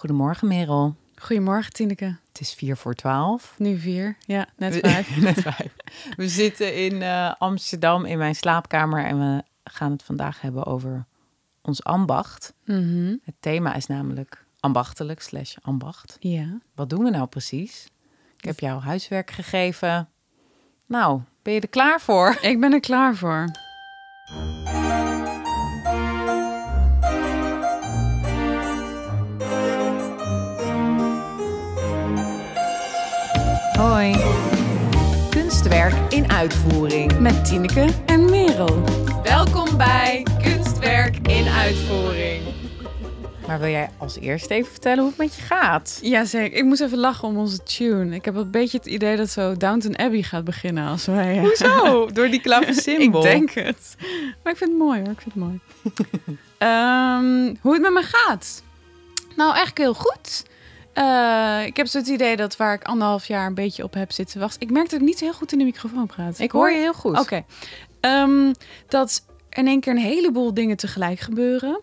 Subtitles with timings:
[0.00, 0.94] Goedemorgen Merel.
[1.16, 2.16] Goedemorgen Tineke.
[2.28, 3.54] Het is vier voor twaalf.
[3.58, 5.16] Nu vier, ja, net We- vijf.
[5.20, 5.74] net vijf.
[6.16, 11.04] We zitten in eh, Amsterdam in mijn slaapkamer en we gaan het vandaag hebben over
[11.62, 12.54] ons ambacht.
[12.64, 16.16] Mhm, Het thema is namelijk ambachtelijk slash ambacht.
[16.20, 16.58] Ja.
[16.74, 17.88] Wat doen we nou precies?
[18.36, 20.08] Ik heb jou huiswerk gegeven.
[20.86, 22.38] Nou, ben je er klaar voor?
[22.40, 23.44] Ik ben er klaar voor.
[36.24, 37.18] In uitvoering.
[37.18, 38.82] Met Tineke en Merel.
[39.22, 42.42] Welkom bij Kunstwerk in uitvoering.
[43.46, 45.98] Maar wil jij als eerste even vertellen hoe het met je gaat?
[46.02, 46.58] Jazeker.
[46.58, 48.14] Ik moest even lachen om onze tune.
[48.14, 51.36] Ik heb een beetje het idee dat zo Downton Abbey gaat beginnen als wij...
[51.36, 52.06] eh, Hoezo?
[52.12, 53.24] Door die klavecimbal?
[53.26, 53.96] ik denk het.
[54.42, 55.10] Maar ik vind het mooi hoor.
[55.10, 55.60] Ik vind het mooi.
[56.58, 58.62] Ehm, hoe het met me gaat?
[59.36, 60.44] Nou, eigenlijk heel goed.
[61.00, 64.12] Eh, ik heb zo het idee dat waar ik anderhalf jaar een beetje op heb
[64.12, 64.60] zitten wachten.
[64.60, 66.38] Ik merk dat ik niet heel goed in de microfoon praat.
[66.38, 67.18] Ik hoor je heel goed.
[67.18, 67.44] Oké.
[68.00, 68.52] Ehm,
[68.88, 71.80] dat in één keer een heleboel dingen tegelijk gebeuren.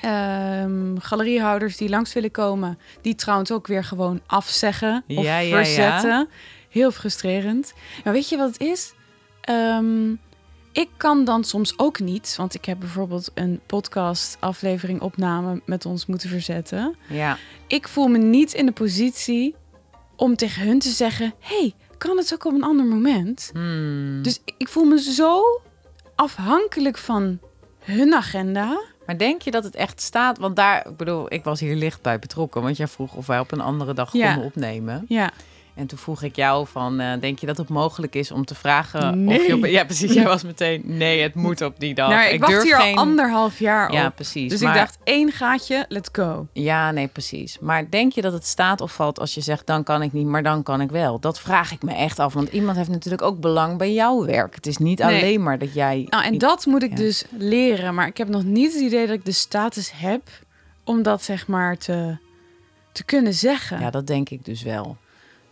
[0.00, 5.38] Ehm, galeriehouders die langs willen komen, die trouwens ook weer gewoon afzeggen of Ja, ja,
[5.38, 5.56] ja.
[5.56, 6.28] verzetten.
[6.68, 7.72] Heel frustrerend.
[8.04, 8.94] Maar weet je wat het is?
[9.40, 10.14] Ehm,
[10.76, 15.86] ik kan dan soms ook niet, want ik heb bijvoorbeeld een podcast aflevering opname met
[15.86, 16.96] ons moeten verzetten.
[17.08, 17.38] Ja.
[17.66, 19.54] Ik voel me niet in de positie
[20.16, 23.50] om tegen hun te zeggen: hey, kan het ook op een ander moment?
[23.52, 24.22] Hmm.
[24.22, 25.42] Dus ik voel me zo
[26.14, 27.38] afhankelijk van
[27.78, 28.80] hun agenda.
[29.06, 30.38] Maar denk je dat het echt staat?
[30.38, 32.62] Want daar, ik bedoel, ik was hier licht bij betrokken.
[32.62, 34.26] Want jij vroeg of wij op een andere dag Ja.
[34.28, 35.04] konden opnemen.
[35.08, 35.30] Ja,
[35.76, 38.54] En toen vroeg ik jou van, eh, denk je dat het mogelijk is om te
[38.54, 39.46] vragen of Nee.
[39.46, 39.64] je op...
[39.66, 40.12] Ja, precies.
[40.12, 42.08] Jij was meteen, nee, het moet op die dag.
[42.08, 44.14] nou, ik, wacht durf hier geen- al anderhalf jaar Ja, op.
[44.14, 44.50] precies.
[44.50, 44.74] Dus maar...
[44.74, 46.46] ik dacht, één gaatje, let's go.
[46.52, 47.58] Ja, nee, precies.
[47.60, 50.26] Maar denk je dat het staat of valt als je zegt, dan kan ik niet,
[50.26, 51.18] maar dan kan ik wel?
[51.20, 52.32] Dat vraag ik me echt af.
[52.34, 54.54] Want iemand heeft natuurlijk ook belang bij jouw werk.
[54.54, 55.08] Het is niet Nee.
[55.18, 56.06] alleen maar dat jij...
[56.10, 56.96] Nou, en dat moet ik Ja.
[56.96, 57.94] dus leren.
[57.94, 60.22] Maar ik heb nog niet het idee dat ik de status heb
[60.84, 62.16] om dat zeg maar te,
[62.92, 63.80] te kunnen zeggen.
[63.80, 64.96] Ja, dat denk ik dus wel.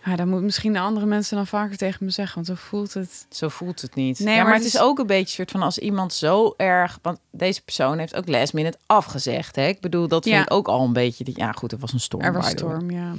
[0.04, 2.94] Ja, dan moet misschien de andere mensen dan vaker tegen me zeggen, want zo voelt
[2.94, 3.26] het.
[3.30, 4.18] Zo voelt het niet.
[4.18, 6.54] Nee, ja, maar, maar het is is- ook een beetje soort van als iemand zo
[6.56, 6.98] erg...
[7.02, 9.56] Want deze persoon heeft ook last minute afgezegd.
[9.56, 9.66] Hè?
[9.66, 10.42] Ik bedoel, dat vind Ja.
[10.42, 11.24] ik ook al een beetje...
[11.34, 12.22] Ja, goed, er was een storm.
[12.24, 13.12] Er was storm, ja.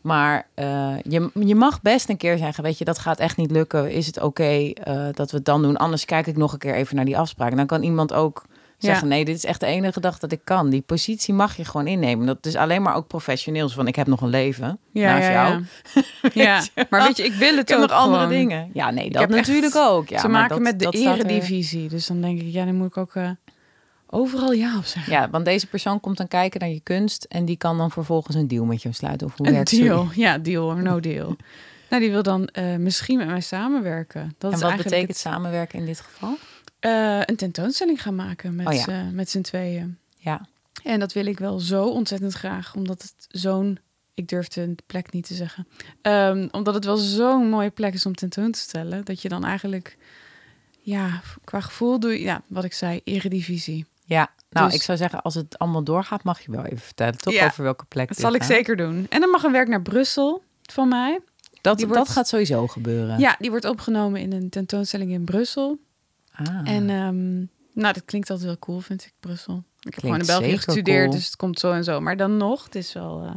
[0.00, 3.50] Maar eh, je, je mag best een keer zeggen, weet je, dat gaat echt niet
[3.50, 3.90] lukken.
[3.90, 4.42] Is het oké
[4.72, 5.76] eh, dat we het dan doen?
[5.76, 7.50] Anders kijk ik nog een keer even naar die afspraak.
[7.50, 8.44] En dan kan iemand ook
[8.86, 10.70] zeggen, nee, dit is echt de enige dag dat ik kan.
[10.70, 12.26] Die positie mag je gewoon innemen.
[12.26, 13.74] Dat is alleen maar ook professioneels.
[13.74, 15.62] Van, ik heb nog een leven Ja, naast jou.
[16.32, 16.62] ja.
[16.90, 18.70] maar weet je, ik wil het Ik ook nog andere dingen.
[18.74, 20.08] Ja, nee, dat echt natuurlijk ook.
[20.08, 21.88] Ja, te maar maken dat- met de dat er- eredivisie.
[21.88, 23.30] Dus dan denk ik, ja, dan moet ik ook eh,
[24.06, 25.12] overal ja op zeggen.
[25.12, 27.24] Ja, want deze persoon komt dan kijken naar je kunst...
[27.28, 29.26] en die kan dan vervolgens een deal met je sluiten.
[29.26, 30.08] Of hoe Een werkt deal.
[30.14, 31.36] Ja, deal or no deal.
[31.90, 34.34] nou, die wil dan eh, misschien met mij samenwerken.
[34.38, 36.36] Dat En is wat betekent het- samenwerken in dit geval?
[36.82, 38.82] Eh, een tentoonstelling gaan maken met, Oh ja.
[38.82, 39.98] z'n- met z'n tweeën.
[40.16, 40.46] Ja,
[40.84, 43.78] En dat wil ik wel zo ontzettend graag, omdat het zo'n...
[44.14, 45.66] Ik durfde een plek niet te zeggen.
[46.02, 49.04] Ehm, omdat het wel zo'n mooie plek is om tentoon te stellen.
[49.04, 49.96] Dat je dan eigenlijk,
[50.80, 53.86] ja, qua gevoel doe je, ja, wat ik zei, eredivisie.
[54.04, 54.30] ja.
[54.50, 56.24] nou, Dus- ik zou zeggen, als het allemaal doorgaat...
[56.24, 57.34] mag je wel even vertellen, toch?
[57.34, 59.06] Ja, Over welke plek Dat zal ik zeker doen.
[59.08, 61.20] En dan mag een werk naar Brussel van mij.
[61.60, 63.18] Dat, Die dat wordt- gaat sowieso gebeuren.
[63.18, 65.78] Ja, die wordt opgenomen in een tentoonstelling in Brussel.
[66.34, 66.68] Ah.
[66.68, 67.36] En ehm,
[67.82, 69.64] nou, dat klinkt altijd wel cool, vind ik, Brussel.
[69.80, 71.16] Ik heb gewoon in België gestudeerd, cool.
[71.16, 72.00] dus het komt zo en zo.
[72.00, 73.22] Maar dan nog, het is wel...
[73.22, 73.30] eh,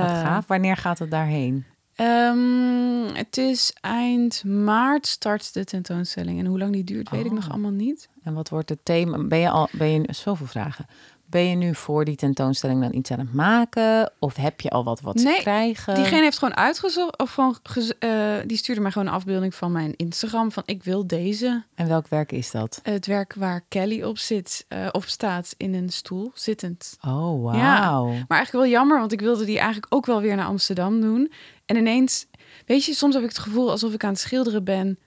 [0.00, 0.46] Wat eh, gaaf.
[0.46, 1.64] Wanneer gaat het daarheen?
[1.94, 6.38] ehm, het is eind maart start de tentoonstelling.
[6.38, 7.34] En hoe lang die duurt, weet ik Oh.
[7.36, 8.08] nog allemaal niet.
[8.22, 9.18] En wat wordt het thema?
[9.24, 10.86] Ben je al, ben je, zoveel vragen.
[11.30, 14.12] Ben je nu voor die tentoonstelling dan iets aan het maken?
[14.18, 15.94] Of heb je al wat wat Nee, ze krijgen?
[15.94, 17.56] Diegene heeft gewoon uitgezocht, of gewoon,
[17.98, 18.10] eh,
[18.46, 20.52] die stuurde mij gewoon een afbeelding van mijn Instagram.
[20.52, 21.62] Van ik wil deze.
[21.74, 22.80] En welk werk is dat?
[22.82, 26.96] Het werk waar Kelly op zit, eh, op staat in een stoel, zittend.
[27.00, 27.54] Oh, wauw.
[27.54, 28.00] Ja.
[28.02, 31.32] Maar eigenlijk wel jammer, want ik wilde die eigenlijk ook wel weer naar Amsterdam doen.
[31.66, 32.26] En ineens,
[32.66, 34.98] weet je, soms heb ik het gevoel alsof ik aan het schilderen ben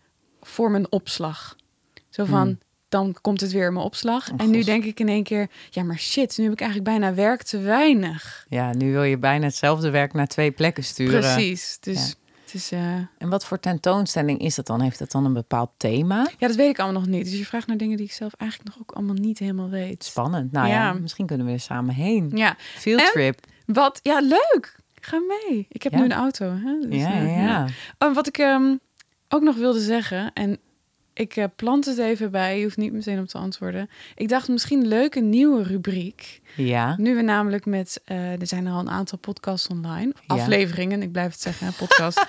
[0.41, 1.55] voor mijn opslag.
[2.09, 2.59] Zo van, Hmm.
[2.91, 4.31] Dan komt het weer in mijn opslag.
[4.31, 6.89] Oh, en nu denk ik in één keer, ja maar shit, nu heb ik eigenlijk
[6.89, 8.45] bijna werk te weinig.
[8.49, 11.19] Ja, nu wil je bijna hetzelfde werk naar twee plekken sturen.
[11.19, 12.15] Precies, dus
[12.69, 12.77] Ja.
[12.77, 14.81] eh, En wat voor tentoonstelling is dat dan?
[14.81, 16.27] Heeft het dan een bepaald thema?
[16.37, 17.23] ja, dat weet ik allemaal nog niet.
[17.25, 20.03] Dus je vraagt naar dingen die ik zelf eigenlijk nog ook allemaal niet helemaal weet.
[20.03, 20.51] Spannend.
[20.51, 20.93] Nou ja, Ja.
[20.93, 22.31] misschien kunnen we er samen heen.
[22.35, 23.39] Ja, Field En- trip.
[23.65, 23.99] wat?
[24.03, 24.75] Ja, leuk.
[25.01, 25.65] Ga mee.
[25.69, 25.97] Ik heb Ja.
[25.97, 26.45] nu een auto.
[26.45, 26.79] Hè?
[26.89, 27.67] Dus, Ja, eh, ja, ja.
[27.99, 28.75] Oh, wat ik ehm,
[29.29, 30.59] ook nog wilde zeggen, en
[31.13, 32.57] Ik uh, plant het even bij.
[32.57, 33.89] Je hoeft niet meteen op te antwoorden.
[34.15, 36.41] Ik dacht misschien leuk een nieuwe rubriek.
[36.55, 36.95] Ja.
[36.97, 38.01] Nu we namelijk met...
[38.11, 40.13] Uh, er zijn al een aantal podcasts online.
[40.27, 42.25] Afleveringen, ik blijf het zeggen, podcast.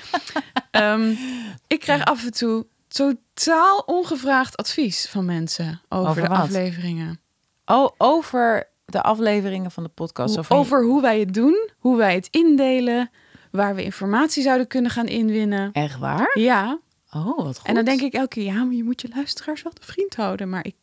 [0.71, 1.17] um,
[1.67, 6.39] ik krijg af en toe totaal ongevraagd advies van mensen over, Over de wat?
[6.39, 7.21] afleveringen.
[7.65, 10.31] Oh, over de afleveringen van de podcast.
[10.31, 13.11] Hoe- Of van- over hoe wij het doen, hoe wij het indelen,
[13.51, 15.73] waar we informatie zouden kunnen gaan inwinnen.
[15.73, 16.31] Echt waar?
[16.39, 16.79] Ja,
[17.15, 17.69] Oh, wat goed.
[17.69, 20.17] en dan denk ik elke keer, ja, maar je moet je luisteraars wel de vriend
[20.17, 20.49] houden.
[20.49, 20.75] Maar ik,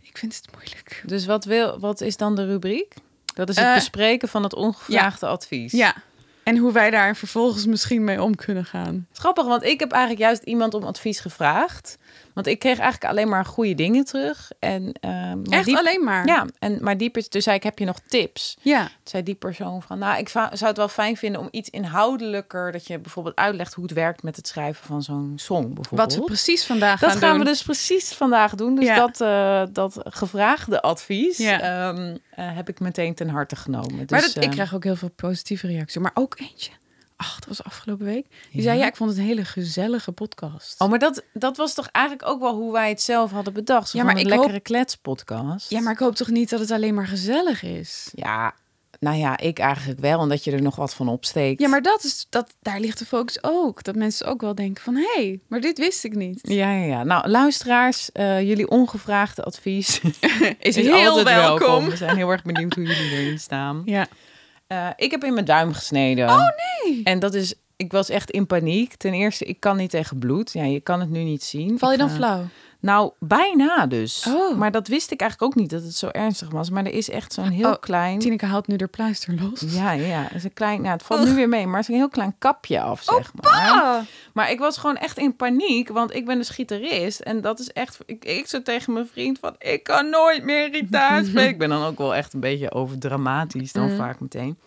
[0.00, 1.02] ik vind het moeilijk.
[1.06, 2.94] Dus wat, wil, wat is dan de rubriek?
[3.34, 5.72] Dat is het Eh, bespreken van het ongevraagde advies.
[5.72, 5.94] Ja,
[6.42, 9.06] en hoe wij daar vervolgens misschien mee om kunnen gaan.
[9.12, 11.98] Grappig, want ik heb eigenlijk juist iemand om advies gevraagd.
[12.34, 14.50] Want ik kreeg eigenlijk alleen maar goede dingen terug.
[14.58, 16.26] En, eh, Echt die, alleen maar?
[16.26, 18.56] Ja, en, maar die, dus zei ik, heb je nog tips?
[18.60, 21.70] Ja, Toen zei die persoon van, nou, ik zou het wel fijn vinden om iets
[21.70, 22.72] inhoudelijker...
[22.72, 26.12] dat je bijvoorbeeld uitlegt hoe het werkt met het schrijven van zo'n song bijvoorbeeld.
[26.12, 28.74] wat we precies vandaag Dat gaan, we dus precies vandaag doen.
[28.74, 28.96] Dus Ja.
[28.96, 31.60] dat, eh, dat gevraagde advies Ja.
[31.60, 33.98] ehm, eh, heb ik meteen ten harte genomen.
[33.98, 36.02] Dus, maar dat, ik eh, krijg ook heel veel positieve reacties.
[36.02, 36.70] Maar ook eentje.
[37.22, 38.26] Ach, dat was afgelopen week.
[38.28, 38.62] Die Ja?
[38.62, 40.80] zei, ja, ik vond het een hele gezellige podcast.
[40.80, 43.88] Oh, maar dat, dat was toch eigenlijk ook wel hoe wij het zelf hadden bedacht.
[43.88, 45.70] Zo Ja, maar een ik hoop- lekkere kletspodcast.
[45.70, 48.10] Ja, maar ik hoop toch niet dat het alleen maar gezellig is?
[48.14, 48.54] Ja,
[49.00, 51.60] nou ja, ik eigenlijk wel, omdat je er nog wat van opsteekt.
[51.60, 53.82] Ja, maar dat is, dat, daar ligt de focus ook.
[53.82, 54.94] Dat mensen ook wel denken van...
[54.94, 56.40] hé, hey, maar dit wist ik niet.
[56.42, 57.04] Ja, ja, ja.
[57.04, 60.10] Nou, luisteraars, eh, jullie ongevraagde advies Is,
[60.60, 61.88] is heel altijd welkom.
[61.88, 63.82] We zijn heel erg benieuwd hoe jullie erin staan.
[63.84, 64.06] Ja.
[64.72, 66.28] Eh, ik heb in mijn duim gesneden.
[66.28, 66.38] Oh,
[66.84, 67.02] nee!
[67.04, 68.94] En dat is, ik was echt in paniek.
[68.94, 70.52] Ten eerste, ik kan niet tegen bloed.
[70.52, 71.78] Ja, je kan het nu niet zien.
[71.78, 72.44] Val je dan flauw?
[72.82, 74.26] Nou, bijna dus.
[74.28, 74.56] Oh.
[74.58, 76.70] Maar dat wist ik eigenlijk ook niet, dat het zo ernstig was.
[76.70, 78.18] Maar er is echt zo'n heel Oh, klein...
[78.18, 79.60] Tineke haalt nu de pleister los.
[79.74, 80.80] Ja, ja, het is een klein...
[80.80, 83.32] Nou, het valt nu weer mee, maar het is een heel klein kapje af, zeg
[83.42, 84.04] maar.
[84.32, 87.20] Maar ik was gewoon echt in paniek, want ik ben een gitarist.
[87.20, 87.98] En dat is echt...
[88.06, 91.48] Ik, ik zo tegen mijn vriend van, ik kan nooit meer gitaar spelen.
[91.48, 93.96] ik ben dan ook wel echt een beetje overdramatisch dan Mm.
[93.96, 94.58] vaak meteen.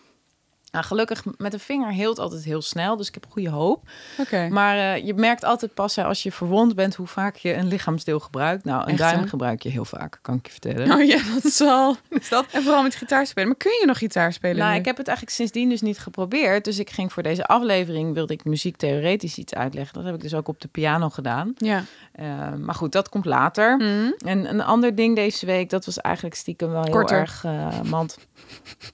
[0.76, 3.82] Nou, gelukkig met de vinger heelt altijd heel snel, dus ik heb goede hoop.
[4.18, 4.48] Oké.
[4.48, 7.66] Maar eh, je merkt altijd pas hè, als je verwond bent hoe vaak je een
[7.68, 8.64] lichaamsdeel gebruikt.
[8.64, 9.26] Nou, een Echt, duim hè?
[9.28, 10.92] gebruik je heel vaak, kan ik je vertellen.
[10.92, 11.96] Oh ja, dat zal.
[12.20, 12.46] Is dat?
[12.52, 13.48] En vooral met gitaar spelen.
[13.48, 14.78] Maar kun je nog gitaar spelen Nou, nu?
[14.78, 16.64] ik heb het eigenlijk sindsdien dus niet geprobeerd.
[16.64, 19.94] Dus ik ging voor deze aflevering, wilde ik muziektheoretisch iets uitleggen.
[19.94, 21.54] Dat heb ik dus ook op de piano gedaan.
[21.56, 21.84] Ja.
[22.12, 23.76] Eh, maar goed, dat komt later.
[23.78, 24.14] Mm.
[24.24, 27.18] En een ander ding deze week, dat was eigenlijk stiekem wel heel Korter.
[27.18, 27.44] erg...
[27.44, 28.18] eh want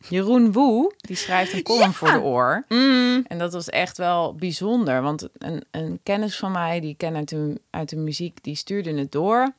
[0.08, 2.64] Jeroen Woe, die schrijft een column voor de oor.
[2.68, 3.24] Mm.
[3.28, 5.02] En dat was echt wel bijzonder.
[5.02, 8.94] Want een, een kennis van mij, die ken uit de, uit de muziek, die stuurde
[8.94, 9.52] het door.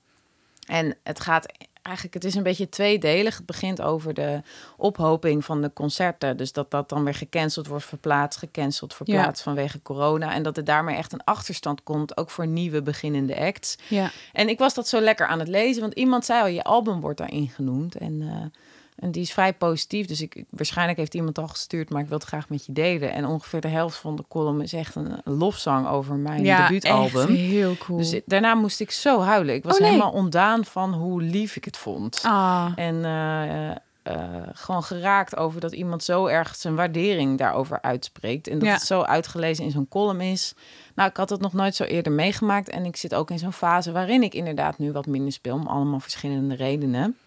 [0.68, 1.46] En het gaat
[1.84, 3.38] eigenlijk, het is een beetje tweedelig.
[3.38, 4.42] Het begint over de
[4.78, 6.38] ophoping van de concerten.
[6.38, 10.34] Dus dat dat dan weer gecanceld wordt, verplaatst, gecanceld, verplaatst vanwege corona.
[10.34, 13.76] En dat er daarmee echt een achterstand komt, ook voor nieuwe beginnende acts.
[13.88, 14.12] Ja.
[14.34, 17.00] En ik was dat zo lekker aan het lezen, want iemand zei al, je album
[17.00, 17.96] wordt daarin genoemd.
[17.96, 18.60] En, eh,
[18.96, 20.06] en die is vrij positief.
[20.08, 23.12] Dus ik, waarschijnlijk heeft iemand al gestuurd, maar ik wil het graag met je delen.
[23.14, 27.22] En ongeveer de helft van de column is echt een, lofzang over mijn ja, debuutalbum.
[27.30, 27.98] echt heel cool.
[27.98, 29.56] Dus daarna moest ik zo huilen.
[29.56, 29.90] Ik was Oh, nee.
[29.90, 32.22] helemaal ontdaan van hoe lief ik het vond.
[32.26, 32.72] ah.
[32.76, 38.48] En eh, eh, gewoon geraakt over dat iemand zo erg zijn waardering daarover uitspreekt.
[38.48, 38.74] En dat Ja.
[38.74, 40.54] het zo uitgelezen in zo'n column is.
[40.96, 42.70] Nou, ik had het nog nooit zo eerder meegemaakt.
[42.70, 45.56] En ik zit ook in zo'n fase waarin ik inderdaad nu wat minder speel.
[45.56, 47.18] Om allemaal verschillende redenen.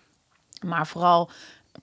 [0.65, 1.31] Maar vooral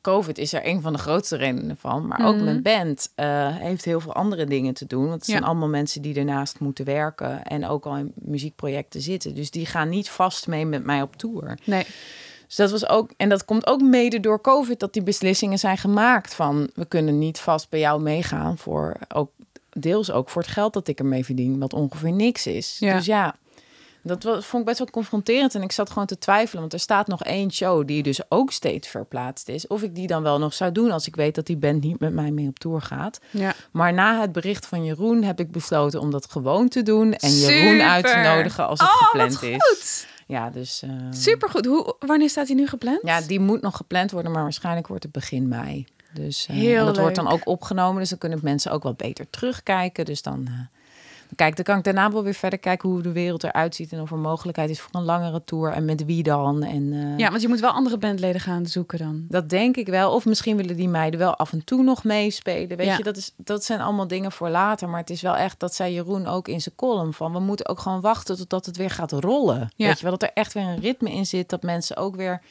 [0.01, 2.07] COVID is er een van de grootste redenen van.
[2.07, 2.43] Maar ook Mhm.
[2.43, 5.01] mijn band eh, heeft heel veel andere dingen te doen.
[5.07, 5.31] Want het Ja.
[5.31, 7.43] zijn allemaal mensen die ernaast moeten werken.
[7.43, 9.35] En ook al in muziekprojecten zitten.
[9.35, 11.57] Dus die gaan niet vast mee met mij op tour.
[11.63, 11.85] Nee.
[12.47, 15.77] Dus dat was ook, en dat komt ook mede door COVID, dat die beslissingen zijn
[15.77, 19.31] gemaakt van we kunnen niet vast bij jou meegaan voor ook
[19.69, 22.77] deels ook voor het geld dat ik ermee verdien, wat ongeveer niks is.
[22.79, 22.95] Ja.
[22.95, 23.35] Dus ja,
[24.03, 26.79] dat was, vond ik best wel confronterend en ik zat gewoon te twijfelen, want er
[26.79, 30.39] staat nog één show die dus ook steeds verplaatst is, of ik die dan wel
[30.39, 32.81] nog zou doen als ik weet dat die band niet met mij mee op tour
[32.81, 33.19] gaat.
[33.31, 33.53] Ja.
[33.71, 37.31] Maar na het bericht van Jeroen heb ik besloten om dat gewoon te doen en
[37.37, 39.37] Jeroen uit te nodigen als het Oh, gepland is.
[39.37, 40.07] goed.
[40.27, 40.81] Ja, dus.
[40.81, 41.65] eh, Supergoed.
[41.65, 42.99] Hoe, wanneer staat hij nu gepland?
[43.03, 45.85] ja, die moet nog gepland worden, maar waarschijnlijk wordt het begin mei.
[46.13, 49.29] Dus Heel en dat wordt dan ook opgenomen, dus dan kunnen mensen ook wat beter
[49.29, 50.05] terugkijken.
[50.05, 50.53] Dus dan, eh,
[51.35, 54.01] kijk, dan kan ik daarna wel weer verder kijken hoe de wereld eruit ziet en
[54.01, 56.63] of er mogelijkheid is voor een langere tour en met wie dan.
[56.63, 59.25] En eh, Ja, want je moet wel andere bandleden gaan zoeken dan.
[59.29, 60.11] dat denk ik wel.
[60.13, 62.77] Of misschien willen die meiden wel af en toe nog meespelen.
[62.77, 62.97] Weet Ja.
[62.97, 64.89] je, dat, is, dat zijn allemaal dingen voor later.
[64.89, 67.67] Maar het is wel echt, dat zei Jeroen ook in zijn column, van we moeten
[67.67, 69.69] ook gewoon wachten totdat het weer gaat rollen.
[69.75, 69.87] Ja.
[69.87, 72.41] Weet je wel, dat er echt weer een ritme in zit, dat mensen ook weer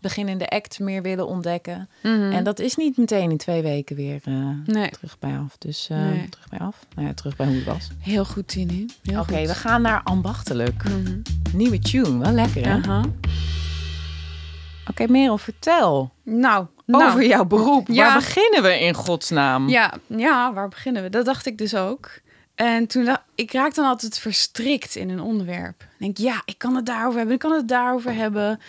[0.00, 1.88] beginnende act meer willen ontdekken.
[2.02, 2.32] Mhm.
[2.32, 4.34] En dat is niet meteen in twee weken weer eh,
[4.66, 5.58] Nee, terug bij af.
[5.58, 6.28] Dus eh, Nee.
[6.28, 6.76] terug bij af.
[6.94, 7.88] Nou ja, terug bij hoe het was.
[8.00, 8.86] heel goed, Tini.
[9.18, 10.84] Oké, we gaan naar ambachtelijk.
[10.84, 11.18] Mhm.
[11.52, 13.00] Nieuwe tune, wel lekker hè?
[14.90, 17.88] Oké, Merel, vertel Nou, over nou, jouw beroep.
[17.88, 18.04] Ja.
[18.04, 19.68] Waar beginnen we in godsnaam?
[19.68, 21.10] Ja, ja, waar beginnen we?
[21.10, 22.10] Dat dacht ik dus ook.
[22.54, 25.82] En toen dacht ik raak dan altijd verstrikt in een onderwerp.
[25.82, 28.60] Ik denk, ja, ik kan het daarover hebben, ik kan het daarover hebben.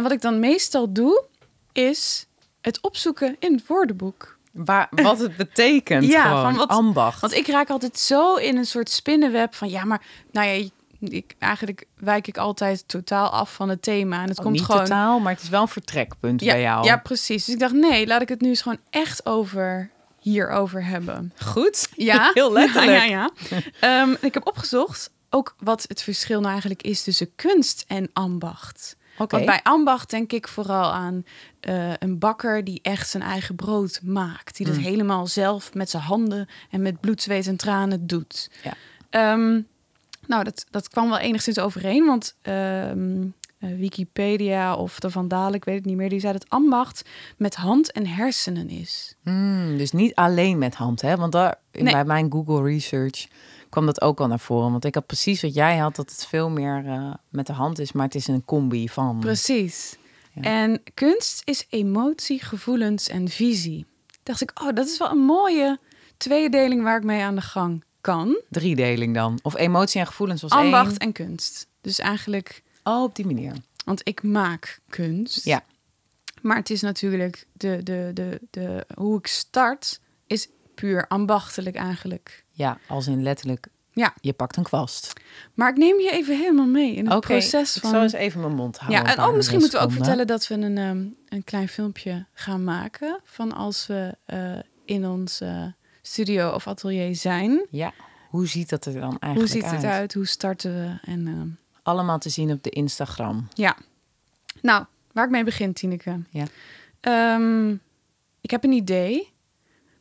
[0.00, 1.24] En wat ik dan meestal doe,
[1.72, 2.26] is
[2.60, 4.38] het opzoeken in het woordenboek.
[4.52, 6.42] Waar, wat het betekent Ja, gewoon.
[6.42, 7.20] van wat- Ambacht.
[7.20, 10.02] Want ik raak altijd zo in een soort spinnenweb van, ja, maar
[10.32, 10.68] nou ja,
[11.00, 14.22] ik, eigenlijk wijk ik altijd totaal af van het thema.
[14.22, 16.60] En het Oh, komt niet gewoon totaal, maar het is wel een vertrekpunt ja, bij
[16.62, 16.84] jou.
[16.84, 17.44] ja, precies.
[17.44, 21.32] Dus ik dacht, nee, laat ik het nu eens gewoon echt over hierover hebben.
[21.44, 21.88] Goed.
[21.96, 22.96] Ja, Heel letterlijk.
[22.98, 23.60] Ja, ja, ja.
[23.80, 28.96] Ehm, ik heb opgezocht ook wat het verschil nou eigenlijk is tussen kunst en ambacht.
[29.20, 29.34] Oké.
[29.34, 31.24] Want bij ambacht denk ik vooral aan
[31.60, 34.56] eh, een bakker die echt zijn eigen brood maakt.
[34.56, 34.82] Die dat Mm.
[34.82, 38.50] helemaal zelf met zijn handen en met bloed, zweet en tranen doet.
[38.62, 38.72] Ja.
[39.10, 39.60] Ehm,
[40.26, 43.22] nou, dat, dat kwam wel enigszins overeen, want ehm,
[43.58, 47.54] eh, Wikipedia of de Vandalen, ik weet het niet meer, die zei dat ambacht met
[47.54, 49.14] hand en hersenen is.
[49.22, 51.16] Hmm, dus niet alleen met hand, hè?
[51.16, 51.92] Want daar, in- Nee.
[51.92, 53.26] bij mijn Google Research
[53.70, 54.70] kwam dat ook al naar voren.
[54.70, 57.78] Want ik had precies wat jij had, dat het veel meer eh, met de hand
[57.78, 59.18] is, maar het is een combi van.
[59.20, 59.96] Precies.
[60.32, 60.42] Ja.
[60.42, 63.86] En kunst is emotie, gevoelens en visie.
[64.22, 65.78] Dacht ik, oh, dat is wel een mooie
[66.16, 68.40] tweedeling waar ik mee aan de gang kan.
[68.48, 69.38] Driedeling dan.
[69.42, 70.98] Of emotie en gevoelens was Ambacht één.
[70.98, 71.66] en kunst.
[71.80, 73.54] Dus eigenlijk, Oh, op die manier.
[73.84, 75.44] want ik maak kunst.
[75.44, 75.62] Ja.
[76.42, 80.48] Maar het is natuurlijk de, de, de, de, hoe ik start, is
[80.80, 82.44] puur ambachtelijk eigenlijk.
[82.50, 84.14] Ja, als in letterlijk, Ja.
[84.20, 85.12] je pakt een kwast.
[85.54, 87.90] Maar ik neem je even helemaal mee in het proces ik van.
[87.90, 89.02] zal eens even mijn mond houden.
[89.02, 92.26] Ja, en oh, misschien moeten we ook vertellen dat we een, ehm, een klein filmpje
[92.32, 94.52] gaan maken van als we eh,
[94.84, 95.64] in ons eh,
[96.02, 97.66] studio of atelier zijn.
[97.70, 97.92] Ja,
[98.28, 100.14] hoe ziet dat er dan eigenlijk Hoe ziet het uit?
[100.14, 101.10] Hoe starten we?
[101.10, 101.48] En ehm,
[101.82, 103.48] Allemaal te zien op de Instagram.
[103.54, 103.76] ja,
[104.62, 106.20] nou, waar ik mee begin, Tineke.
[106.30, 106.44] Ja.
[107.00, 107.70] Ehm,
[108.40, 109.32] ik heb een idee,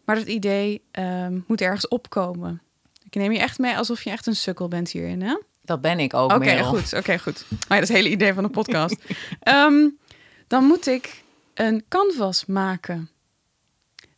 [0.09, 2.61] maar dat idee ehm, moet ergens opkomen.
[3.03, 5.37] Ik neem je echt mee alsof je echt een sukkel bent hierin, hè?
[5.61, 6.93] Dat ben ik ook, Oké, goed.
[6.93, 7.45] Oké, goed.
[7.49, 8.95] Maar ja, dat is het hele idee van de podcast.
[9.39, 9.87] Ehm,
[10.47, 11.23] dan moet ik
[11.53, 13.09] een canvas maken.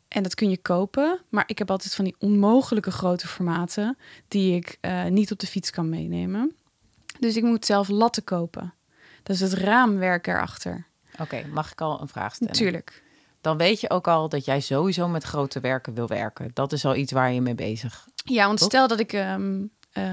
[0.07, 1.19] En dat kun je kopen.
[1.29, 3.97] Maar ik heb altijd van die onmogelijke grote formaten...
[4.27, 6.55] die ik eh, niet op de fiets kan meenemen.
[7.19, 8.73] Dus ik moet zelf latten kopen.
[9.23, 10.85] Dat is het raamwerk erachter.
[11.19, 12.53] Oké, mag ik al een vraag stellen?
[12.53, 13.03] Natuurlijk.
[13.41, 16.51] Dan weet je ook al dat jij sowieso met grote werken wil werken.
[16.53, 18.67] Dat is al iets waar je mee bezig Ja, want Toch?
[18.67, 20.03] stel dat ik ehm, eh,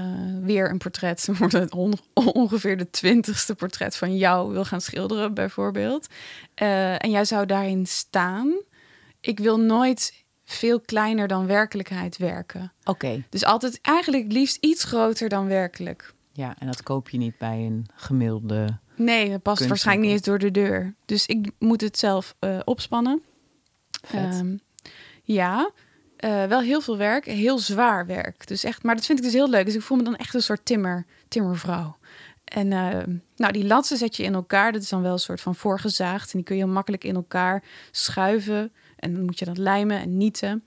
[0.41, 1.29] weer een portret,
[1.69, 6.07] on- ongeveer de twintigste portret van jou wil gaan schilderen, bijvoorbeeld.
[6.55, 8.53] Eh, en jij zou daarin staan.
[9.21, 12.71] Ik wil nooit veel kleiner dan werkelijkheid werken.
[12.83, 16.13] Oké, Dus altijd eigenlijk liefst iets groter dan werkelijk.
[16.33, 18.77] ja, en dat koop je niet bij een gemiddelde.
[18.99, 20.93] Nee, dat past waarschijnlijk niet eens door de deur.
[21.05, 23.21] Dus ik moet het zelf eh, opspannen.
[24.11, 24.57] Ehm,
[25.23, 25.71] ja,
[26.15, 28.47] eh, wel heel veel werk, heel zwaar werk.
[28.47, 29.65] Dus echt, maar dat vind ik dus heel leuk.
[29.65, 31.97] Dus ik voel me dan echt een soort timmer, timmervrouw.
[32.43, 33.03] En eh,
[33.35, 34.71] nou, die latsen zet je in elkaar.
[34.71, 36.31] Dat is dan wel een soort van voorgezaagd.
[36.31, 38.71] En die kun je heel makkelijk in elkaar schuiven.
[38.95, 40.63] En dan moet je dat lijmen en nieten.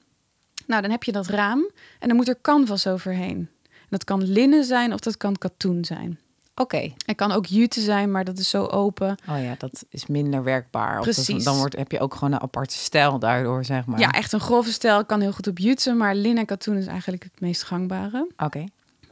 [0.66, 1.70] Nou, dan heb je dat raam.
[1.98, 3.48] En dan moet er canvas overheen.
[3.62, 6.18] En dat kan linnen zijn of dat kan katoen zijn.
[6.54, 6.92] Oké.
[7.06, 9.16] Het kan ook jute zijn, maar dat is zo open.
[9.28, 10.98] Oh ja, dat is minder werkbaar.
[10.98, 11.44] Of dat- Precies.
[11.44, 13.98] dan wordt, heb je ook gewoon een aparte stijl daardoor, zeg maar.
[14.00, 16.86] Ja, echt een grove stijl kan heel goed op jute, maar linnen en katoen is
[16.86, 18.28] eigenlijk het meest gangbare.
[18.36, 18.64] Oké.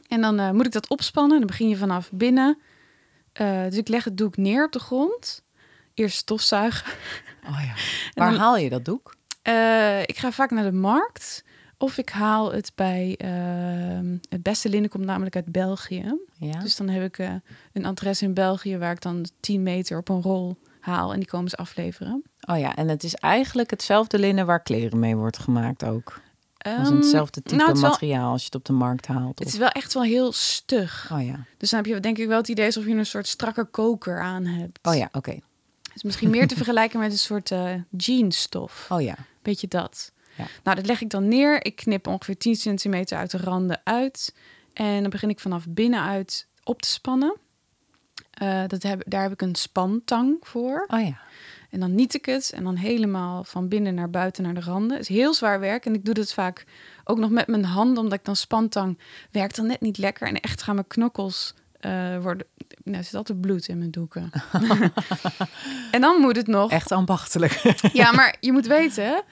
[0.07, 1.37] En dan eh, moet ik dat opspannen.
[1.37, 2.57] Dan begin je vanaf binnen.
[3.33, 5.43] Eh, dus ik leg het doek neer op de grond.
[5.93, 6.91] Eerst stofzuigen.
[7.49, 7.73] Oh ja.
[8.21, 9.15] Waar dan- haal je dat doek?
[9.41, 11.43] Eh, ik ga vaak naar de markt.
[11.81, 13.15] Of ik haal het bij...
[13.17, 16.17] ehm, het beste linnen komt namelijk uit België.
[16.37, 16.59] Ja.
[16.59, 17.33] Dus dan heb ik eh,
[17.73, 18.77] een adres in België...
[18.77, 21.13] waar ik dan 10 meter op een rol haal.
[21.13, 22.23] En die komen ze afleveren.
[22.45, 26.21] Oh ja, en het is eigenlijk hetzelfde linnen waar kleren mee wordt gemaakt ook.
[26.57, 29.07] Als Ehm, hetzelfde type nou, het is wel- materiaal als je het op de markt
[29.07, 29.39] haalt.
[29.39, 31.09] Het of- is wel echt wel heel stug.
[31.13, 31.45] Oh ja.
[31.57, 34.21] Dus dan heb je denk ik wel het idee alsof je een soort strakke koker
[34.21, 34.79] aan hebt.
[34.81, 35.31] Oh ja, oké.
[35.31, 38.85] Het is misschien meer te vergelijken met een soort eh jeansstof.
[38.89, 39.15] Oh ja.
[39.41, 40.11] Beetje dat.
[40.37, 40.45] Ja.
[40.63, 41.65] Nou, dat leg ik dan neer.
[41.65, 44.35] Ik knip ongeveer 10 centimeter uit de randen uit.
[44.73, 47.37] En dan begin ik vanaf binnenuit op te spannen.
[48.31, 50.85] Eh, dat heb, daar heb ik een spantang voor.
[50.87, 51.19] Oh ja.
[51.69, 52.51] En dan niet ik het.
[52.55, 54.97] En dan helemaal van binnen naar buiten naar de randen.
[54.97, 55.85] Het is heel zwaar werk.
[55.85, 56.65] En ik doe dat vaak
[57.03, 58.03] ook nog met mijn handen.
[58.03, 58.99] Omdat ik dan spantang
[59.31, 60.27] werkt dan net niet lekker.
[60.27, 62.47] En echt gaan mijn knokkels eh, worden,
[62.83, 64.29] nou, er zit altijd bloed in mijn doeken.
[65.91, 66.71] en dan moet het nog.
[66.71, 67.53] Echt ambachtelijk.
[67.93, 69.23] ja, maar je moet weten,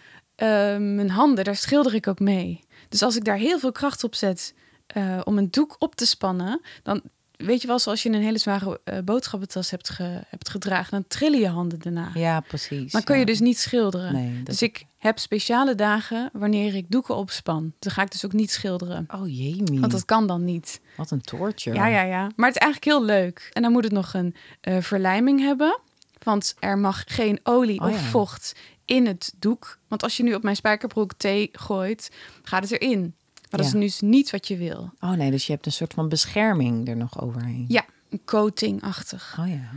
[0.95, 2.59] mijn handen, daar schilder ik ook mee.
[2.89, 4.53] Dus als ik daar heel veel kracht op zet
[4.97, 7.01] uh, om een doek op te spannen, dan
[7.37, 11.05] weet je wel, zoals je een hele zware uh, boodschappentas hebt, ge, hebt gedragen, dan
[11.07, 12.11] trillen je handen daarna.
[12.13, 12.91] Ja, precies.
[12.91, 13.19] Dan kun ja.
[13.19, 14.13] je dus niet schilderen.
[14.13, 17.73] Nee, Dus ik heb speciale dagen wanneer ik doeken opspan.
[17.79, 19.05] Dan ga ik dus ook niet schilderen.
[19.15, 20.81] Oh jee, Want dat kan dan niet.
[20.97, 21.75] wat een torture.
[21.75, 22.21] Ja, ja, ja.
[22.35, 23.49] Maar het is eigenlijk heel leuk.
[23.53, 25.79] En dan moet het nog een eh, verlijming hebben.
[26.23, 28.07] Want er mag geen olie Oh, of ja.
[28.07, 28.55] vocht
[28.89, 29.77] in het doek.
[29.87, 32.11] Want als je nu op mijn spijkerbroek thee gooit,
[32.43, 33.01] gaat het erin.
[33.49, 34.91] Maar dat is dus niet wat je wil.
[34.99, 37.65] Oh nee, dus je hebt een soort van bescherming er nog overheen.
[37.67, 39.37] Ja, een coating-achtig.
[39.39, 39.69] Oh ja.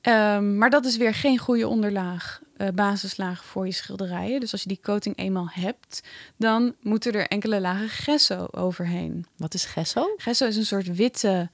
[0.00, 4.40] Ehm, maar dat is weer geen goede onderlaag, eh, basislaag voor je schilderijen.
[4.40, 6.02] Dus als je die coating eenmaal hebt,
[6.36, 9.26] dan moeten er enkele lagen gesso overheen.
[9.36, 10.14] Wat is gesso?
[10.16, 11.50] Gesso is een soort witte,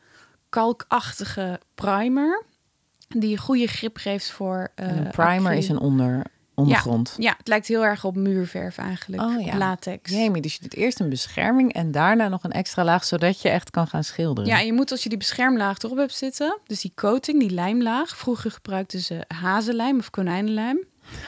[0.48, 2.42] kalkachtige primer.
[3.08, 4.70] Die een goede grip geeft voor.
[4.74, 5.58] eh, En een primer acryl.
[5.58, 6.24] is een onder,
[6.54, 7.14] ondergrond.
[7.18, 9.22] Ja, het lijkt heel erg op muurverf eigenlijk.
[9.22, 9.56] Oh, ja.
[9.56, 10.10] Latex.
[10.10, 13.48] Jamie, dus je doet eerst een bescherming en daarna nog een extra laag, zodat je
[13.48, 14.50] echt kan gaan schilderen.
[14.50, 17.50] Ja, en je moet als je die beschermlaag erop hebt zitten, dus die coating, die
[17.50, 18.16] lijmlaag.
[18.16, 20.78] Vroeger gebruikten ze hazenlijm of konijnenlijm.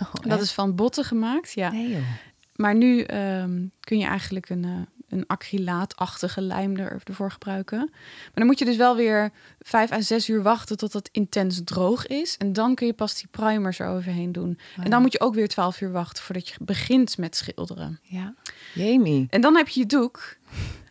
[0.02, 1.70] Oh, dat is van botten gemaakt, ja.
[1.70, 2.02] Nee joh.
[2.56, 4.70] Maar nu ehm, kun je eigenlijk een, eh,
[5.08, 7.78] een acrylaatachtige lijm er, ervoor gebruiken.
[7.78, 11.60] Maar dan moet je dus wel weer vijf à zes uur wachten tot het intens
[11.64, 12.36] droog is.
[12.36, 14.58] En dan kun je pas die primers eroverheen doen.
[14.78, 18.00] Oh, En dan moet je ook weer twaalf uur wachten voordat je begint met schilderen.
[18.02, 18.34] Ja.
[18.74, 19.26] Jamie.
[19.30, 20.36] En dan heb je je doek.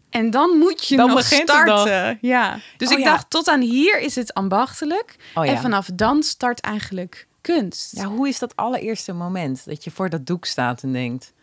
[0.10, 2.17] En dan moet je Dan nog starten.
[2.22, 2.60] Ja.
[2.77, 3.12] Dus Oh, ik ja.
[3.12, 5.15] dacht, tot aan hier is het ambachtelijk.
[5.34, 5.51] Oh ja.
[5.51, 7.95] En vanaf dan start eigenlijk kunst.
[7.95, 11.34] Ja, hoe is dat allereerste moment dat je voor dat doek staat en denkt,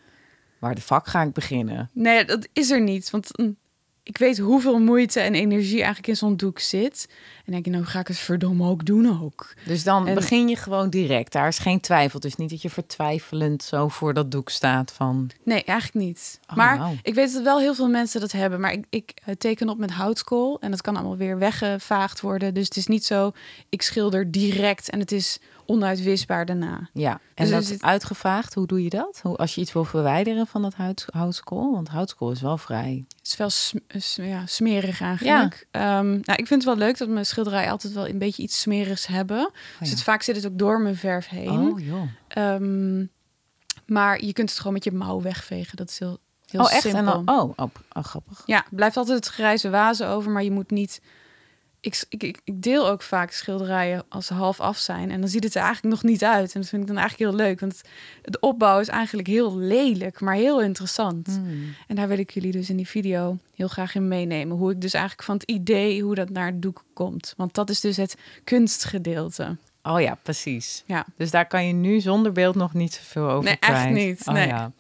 [0.63, 1.91] waar de fuck ga ik beginnen?
[1.93, 3.11] Nee, dat is er niet.
[3.11, 3.57] Want mm,
[4.03, 7.09] ik weet hoeveel moeite en energie eigenlijk in zo'n doek zit.
[7.45, 9.55] En denk je, nou ga ik het verdomme ook doen ook.
[9.67, 11.33] Dus dan En- begin je gewoon direct.
[11.33, 12.21] Daar is geen twijfel.
[12.21, 15.31] Dus niet dat je vertwijfelend zo voor dat doek staat van...
[15.45, 16.41] Nee, eigenlijk niet.
[16.51, 18.61] Oh, maar ik weet dat wel heel veel mensen dat hebben.
[18.61, 20.61] Maar ik, ik eh, teken op met houtskool.
[20.61, 22.55] En dat kan allemaal weer weggevaagd worden.
[22.55, 23.33] Dus het is niet zo,
[23.69, 26.89] ik schilder direct en het is onuitwisbaar daarna.
[26.93, 29.21] Ja, en Dus dat zit- uitgevaagd, hoe doe je dat?
[29.23, 31.73] Hoe, als je iets wil verwijderen van dat hout, houtskool?
[31.73, 33.05] Want houtskool is wel vrij...
[33.19, 35.67] Het is wel sm- sm- ja, smerig eigenlijk.
[35.71, 38.61] Ehm, nou, ik vind het wel leuk dat mijn schilderijen altijd wel een beetje iets
[38.61, 39.51] smerigs hebben.
[39.79, 39.95] Dus ja.
[39.95, 41.51] het, vaak zit het ook door mijn verf heen.
[41.61, 42.09] Oh joh.
[42.29, 43.05] Ehm,
[43.87, 45.77] maar je kunt het gewoon met je mouw wegvegen.
[45.77, 46.19] Dat is heel,
[46.51, 46.83] heel oh echt?
[46.83, 46.99] simpel.
[46.99, 48.43] En dan, oh, oh, oh, grappig.
[48.47, 51.01] Ja, blijft altijd het grijze wazen over, maar je moet niet...
[51.85, 55.11] Ik, ik, ik- deel ook vaak schilderijen als ze half af zijn.
[55.11, 56.55] En dan ziet het er eigenlijk nog niet uit.
[56.55, 57.61] En dat vind ik dan eigenlijk heel leuk.
[57.61, 57.81] Want
[58.23, 61.27] de opbouw is eigenlijk heel lelijk, maar heel interessant.
[61.27, 61.75] Hmm.
[61.87, 64.57] En daar wil ik jullie dus in die video heel graag in meenemen.
[64.57, 67.35] Hoe ik dus eigenlijk van het idee hoe dat naar het doek komt.
[67.37, 68.15] Want dat is dus het
[68.45, 69.57] kunstgedeelte.
[69.83, 70.83] Oh ja, precies.
[70.87, 71.07] Ja.
[71.17, 73.77] Dus daar kan je nu zonder beeld nog niet zoveel over Nee, kwijt.
[73.85, 74.47] echt niet, Oh, nee.
[74.47, 74.73] ja.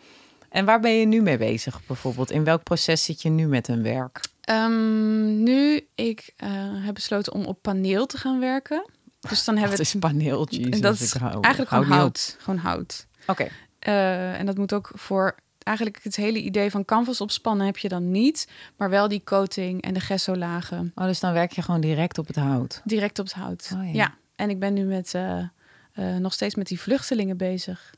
[0.48, 2.30] En waar ben je nu mee bezig bijvoorbeeld?
[2.30, 4.20] In welk proces zit je nu met een werk?
[4.42, 6.48] Ehm, nu ik eh,
[6.84, 8.84] heb besloten om op paneel te gaan werken.
[9.28, 10.46] Dus dan hebben we is paneel?
[10.50, 12.02] Jesus, dat is hou- eigenlijk hou gewoon op.
[12.02, 12.36] hout.
[12.38, 13.06] Gewoon hout.
[13.26, 13.48] Oké.
[13.78, 17.88] Eh, en dat moet ook voor eigenlijk het hele idee van canvas opspannen heb je
[17.88, 21.62] dan niet, maar wel die coating en de gesso lagen Oh, dus dan werk je
[21.62, 22.80] gewoon direct op het hout.
[22.84, 23.70] direct op het hout.
[23.74, 23.92] Oh, ja.
[23.92, 24.14] ja.
[24.36, 27.94] en ik ben nu met eh, nog steeds met die vluchtelingen bezig.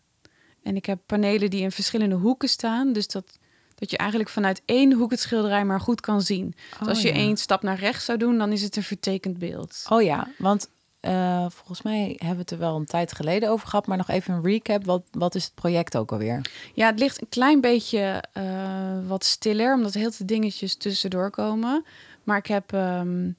[0.63, 3.39] En ik heb panelen die in verschillende hoeken staan, dus dat
[3.75, 6.55] dat je eigenlijk vanuit één hoek het schilderij maar goed kan zien.
[6.71, 7.15] Dus Oh, als je ja.
[7.15, 9.85] één stap naar rechts zou doen, dan is het een vertekend beeld.
[9.89, 10.69] Oh ja, want
[11.05, 13.87] eh, volgens mij hebben we het er wel een tijd geleden over gehad.
[13.87, 14.85] Maar nog even een recap.
[14.85, 16.51] Wat, wat is het project ook alweer?
[16.75, 21.85] Ja, het ligt een klein beetje eh, wat stiller, omdat heel veel dingetjes tussendoor komen.
[22.23, 23.31] Maar ik heb ehm,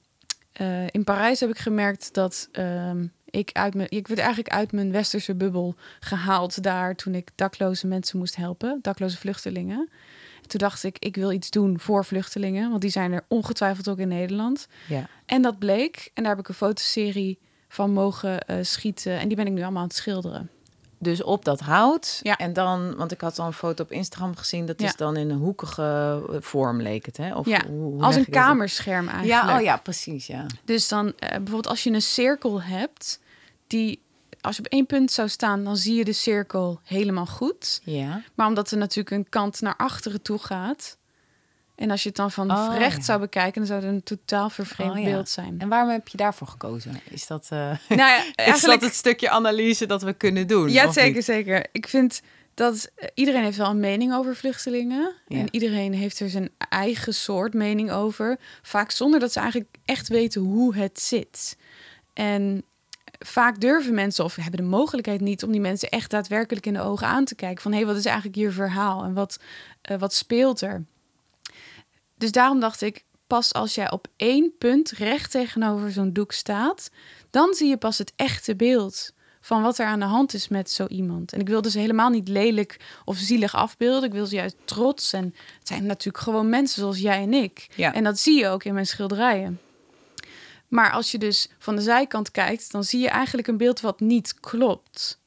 [0.52, 4.72] eh, in Parijs heb ik gemerkt dat ehm, ik uit mijn, ik werd eigenlijk uit
[4.72, 9.90] mijn westerse bubbel gehaald daar toen ik dakloze mensen moest helpen, dakloze vluchtelingen.
[10.46, 13.90] En toen dacht ik, ik wil iets doen voor vluchtelingen, want die zijn er ongetwijfeld
[13.90, 14.68] ook in Nederland.
[14.88, 15.08] Ja.
[15.26, 19.20] En dat bleek, en daar heb ik een fotoserie van mogen eh, schieten.
[19.20, 20.50] En die ben ik nu allemaal aan het schilderen.
[20.98, 22.20] Dus op dat hout.
[22.24, 22.38] Ja.
[22.38, 24.66] En dan, want ik had al een foto op Instagram gezien.
[24.66, 24.88] Dat Ja.
[24.88, 27.36] is dan in een hoekige eh, vorm leek het, hè?
[27.36, 29.44] Of ja, hoe- hoe als een kamerscherm eigenlijk.
[29.48, 30.46] Ja, oh ja, precies, ja.
[30.66, 33.20] Dus dan eh, bijvoorbeeld als je een cirkel hebt,
[33.68, 34.02] die
[34.46, 37.82] als je op één punt zou staan, dan zie je de cirkel helemaal goed.
[37.84, 38.22] Ja.
[38.36, 40.98] Maar omdat er natuurlijk een kant naar achteren toe gaat.
[41.76, 43.04] En als je het dan van Oh, rechts ja.
[43.04, 45.04] zou bekijken, dan zou het een totaal vervreemd Oh, ja.
[45.06, 45.56] beeld zijn.
[45.60, 47.02] En waarom heb je daarvoor gekozen?
[47.10, 50.70] Is dat, eh, nou ja, is dat het stukje analyse dat we kunnen doen?
[50.70, 51.26] ja, zeker, niet?
[51.26, 51.66] zeker.
[51.72, 52.22] Ik vind
[52.54, 55.14] dat eh, iedereen heeft wel een mening over vluchtelingen.
[55.28, 55.38] Ja.
[55.38, 58.40] En iedereen heeft er zijn eigen soort mening over.
[58.62, 61.58] Vaak zonder dat ze eigenlijk echt weten hoe het zit.
[62.14, 62.64] En
[63.20, 66.82] vaak durven mensen of hebben de mogelijkheid niet om die mensen echt daadwerkelijk in de
[66.82, 67.62] ogen aan te kijken.
[67.62, 69.40] Van hé, hey, wat is eigenlijk je verhaal en wat,
[69.82, 70.86] eh, wat speelt er?
[72.18, 76.90] Dus daarom dacht ik, pas als jij op één punt recht tegenover zo'n doek staat,
[77.30, 80.72] dan zie je pas het echte beeld van wat er aan de hand is met
[80.72, 81.34] zo iemand.
[81.34, 84.04] En ik wilde ze helemaal niet lelijk of zielig afbeelden.
[84.04, 85.14] Ik wil ze juist trots.
[85.14, 85.24] En
[85.60, 87.68] het zijn natuurlijk gewoon mensen zoals jij en ik.
[87.76, 87.94] Ja.
[87.94, 89.60] En dat zie je ook in mijn schilderijen.
[90.68, 94.00] Maar als je dus van de zijkant kijkt, dan zie je eigenlijk een beeld wat
[94.00, 95.20] niet klopt.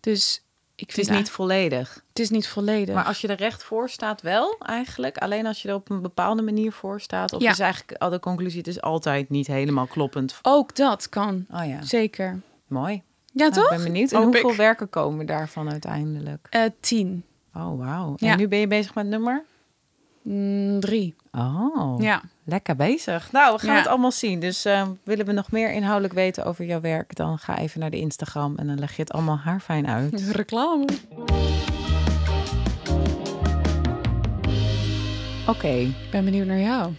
[0.00, 0.42] Dus
[0.74, 2.04] ik Het vind is niet volledig.
[2.08, 2.94] het is niet volledig.
[2.94, 5.16] Maar als je er recht voor staat, wel eigenlijk.
[5.18, 7.32] Alleen als je er op een bepaalde manier voor staat.
[7.32, 7.50] Of Ja.
[7.50, 10.38] is eigenlijk al de conclusie, het is altijd niet helemaal kloppend.
[10.42, 11.46] ook dat kan.
[11.50, 12.40] Oh ja, Zeker.
[12.66, 12.92] mooi.
[13.32, 13.64] Ja, Nou, toch?
[13.70, 14.12] ik ben benieuwd.
[14.12, 14.56] En Hoop hoeveel ik.
[14.56, 16.46] werken komen daarvan uiteindelijk?
[16.50, 17.24] Eh, tien.
[17.54, 18.14] Oh, wauw.
[18.16, 18.32] Ja.
[18.32, 19.44] En nu ben je bezig met nummer?
[20.22, 21.14] Mm, drie.
[21.32, 22.22] Oh, Ja.
[22.44, 23.32] lekker bezig.
[23.32, 23.78] Nou, we gaan Ja.
[23.78, 24.40] het allemaal zien.
[24.40, 27.14] Dus eh, willen we nog meer inhoudelijk weten over jouw werk?
[27.16, 30.20] Dan ga even naar de Instagram en dan leg je het allemaal haarfijn uit.
[30.36, 30.86] Reclame.
[35.46, 36.92] Oké, Ik ben benieuwd naar jou.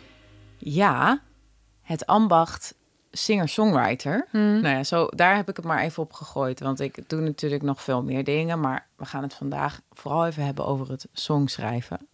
[0.58, 1.20] ja,
[1.82, 2.76] het ambacht
[3.12, 4.28] singer-songwriter.
[4.32, 4.62] Hmm.
[4.62, 6.60] Nou ja, zo, daar heb ik het maar even op gegooid.
[6.60, 8.60] Want ik doe natuurlijk nog veel meer dingen.
[8.60, 12.08] Maar we gaan het vandaag vooral even hebben over het songschrijven.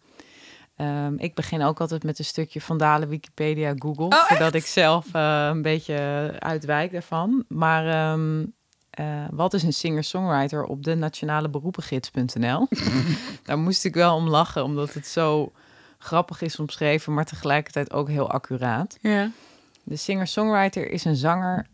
[0.77, 4.05] Ehm, ik begin ook altijd met een stukje Vandalen, Wikipedia, Google.
[4.05, 7.45] Oh, voordat ik zelf eh, een beetje uitwijk daarvan.
[7.47, 8.45] Maar ehm,
[8.89, 12.67] eh, wat is een singer-songwriter op de nationale beroepengids.nl?
[13.43, 15.51] Daar moest ik wel om lachen, omdat het zo
[15.97, 18.97] grappig is omschreven, maar tegelijkertijd ook heel accuraat.
[19.01, 19.31] Ja.
[19.83, 21.67] De singer-songwriter is een zanger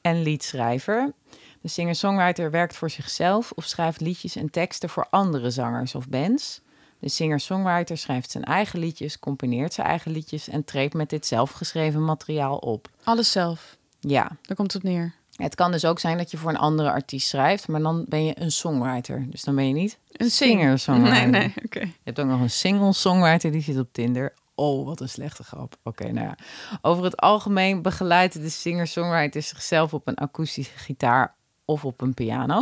[0.00, 1.12] en liedschrijver.
[1.60, 6.60] De singer-songwriter werkt voor zichzelf of schrijft liedjes en teksten voor andere zangers of bands.
[7.00, 12.04] De singer-songwriter schrijft zijn eigen liedjes, componeert zijn eigen liedjes en treedt met dit zelfgeschreven
[12.04, 12.88] materiaal op.
[13.04, 13.76] Alles zelf.
[14.00, 15.14] Ja, Daar komt het op neer.
[15.34, 18.24] het kan dus ook zijn dat je voor een andere artiest schrijft, maar dan ben
[18.24, 19.26] je een songwriter.
[19.30, 20.50] Dus dan ben je niet Een sing.
[20.50, 21.28] singer-songwriter.
[21.28, 21.80] Nee, nee, oké.
[21.80, 24.34] Je hebt ook nog een single-songwriter die zit op Tinder.
[24.54, 25.76] Oh, wat een slechte grap.
[25.82, 26.34] Oké, nou ja.
[26.82, 31.34] Over het algemeen begeleidt de singer-songwriter zichzelf op een akoestische gitaar
[31.64, 32.54] of op een piano.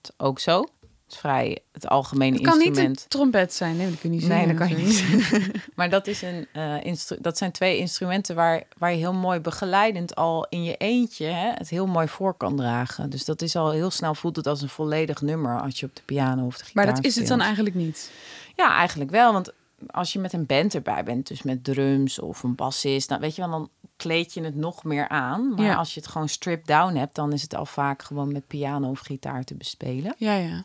[0.00, 0.64] Dat is ook zo.
[1.06, 3.00] Het is vrij het algemene Het kan niet instrument.
[3.02, 3.76] een trompet zijn.
[3.76, 5.04] Nee, dat kun je niet Nee, dat kan je niet.
[5.76, 6.46] Maar dat, is een,
[6.82, 11.26] instru- dat zijn twee instrumenten waar, waar je heel mooi begeleidend al in je eentje
[11.26, 13.10] hè, het heel mooi voor kan dragen.
[13.10, 15.96] Dus dat is al heel snel voelt het als een volledig nummer als je op
[15.96, 18.10] de piano of de gitaar Maar dat is het dan eigenlijk niet.
[18.56, 19.32] Ja, eigenlijk wel.
[19.32, 19.52] Want
[19.90, 23.34] als je met een band erbij bent, dus met drums of een bassist, dan weet
[23.36, 25.54] je wel, dan kleed je het nog meer aan.
[25.54, 25.74] Maar Ja.
[25.74, 28.88] als je het gewoon stripped down hebt, dan is het al vaak gewoon met piano
[28.90, 30.14] of gitaar te bespelen.
[30.18, 30.64] Ja, ja.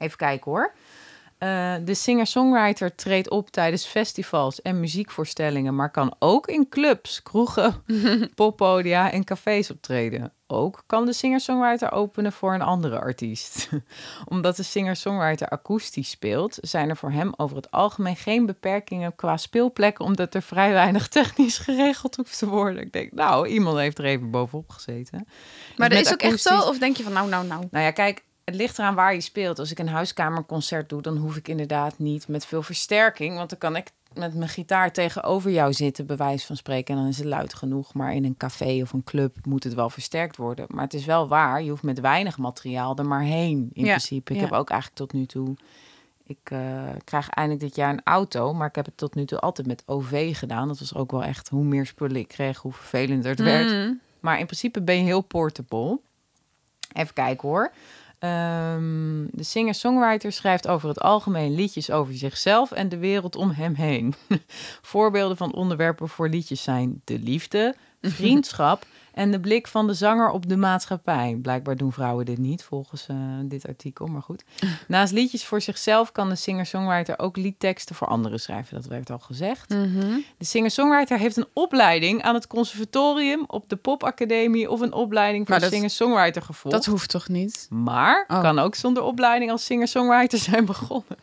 [0.00, 0.74] Even kijken hoor.
[1.40, 7.84] Eh, de singer-songwriter treedt op tijdens festivals en muziekvoorstellingen, maar kan ook in clubs, kroegen,
[8.34, 10.32] poppodia en cafés optreden.
[10.46, 13.68] Ook kan de singer-songwriter openen voor een andere artiest.
[14.32, 19.36] Omdat de singer-songwriter akoestisch speelt, zijn er voor hem over het algemeen geen beperkingen qua
[19.36, 22.82] speelplekken, omdat er vrij weinig technisch geregeld hoeft te worden.
[22.82, 25.26] Ik denk, nou, iemand heeft er even bovenop gezeten.
[25.76, 26.60] Maar Dus dat is ook echt zo?
[26.60, 27.66] Of denk je van nou, nou, nou?
[27.70, 29.58] nou ja, kijk, het ligt eraan waar je speelt.
[29.58, 33.36] Als ik een huiskamerconcert doe, dan hoef ik inderdaad niet met veel versterking.
[33.36, 36.94] Want dan kan ik met mijn gitaar tegenover jou zitten, bij wijze van spreken.
[36.94, 37.94] En dan is het luid genoeg.
[37.94, 40.66] Maar in een café of een club moet het wel versterkt worden.
[40.68, 43.90] Maar het is wel waar, je hoeft met weinig materiaal er maar heen, in Ja,
[43.90, 44.32] principe.
[44.32, 44.44] Ik ja.
[44.44, 45.56] heb ook eigenlijk tot nu toe...
[46.26, 49.38] Ik eh, krijg eindelijk dit jaar een auto, maar ik heb het tot nu toe
[49.38, 50.68] altijd met OV gedaan.
[50.68, 53.70] Dat was ook wel echt, hoe meer spullen ik kreeg, hoe vervelender het werd.
[53.70, 54.00] Mm.
[54.20, 55.98] Maar in principe ben je heel portable.
[56.92, 57.72] Even kijken hoor.
[58.20, 63.74] Ehm, de singer-songwriter schrijft over het algemeen liedjes over zichzelf en de wereld om hem
[63.74, 64.14] heen.
[64.82, 67.74] Voorbeelden van onderwerpen voor liedjes zijn de liefde,
[68.18, 71.38] vriendschap en de blik van de zanger op de maatschappij.
[71.42, 74.44] Blijkbaar doen vrouwen dit niet volgens eh, dit artikel, maar goed.
[74.88, 78.74] Naast liedjes voor zichzelf kan de singer-songwriter ook liedteksten voor anderen schrijven.
[78.74, 79.68] Dat werd al gezegd.
[79.68, 80.18] Mhm.
[80.38, 85.60] De singer-songwriter heeft een opleiding aan het conservatorium, op de popacademie of een opleiding voor
[85.60, 86.76] singer-songwriter gevolgd.
[86.76, 87.66] Dat hoeft toch niet?
[87.70, 88.40] Maar Oh.
[88.40, 91.18] kan ook zonder opleiding als singer-songwriter zijn begonnen.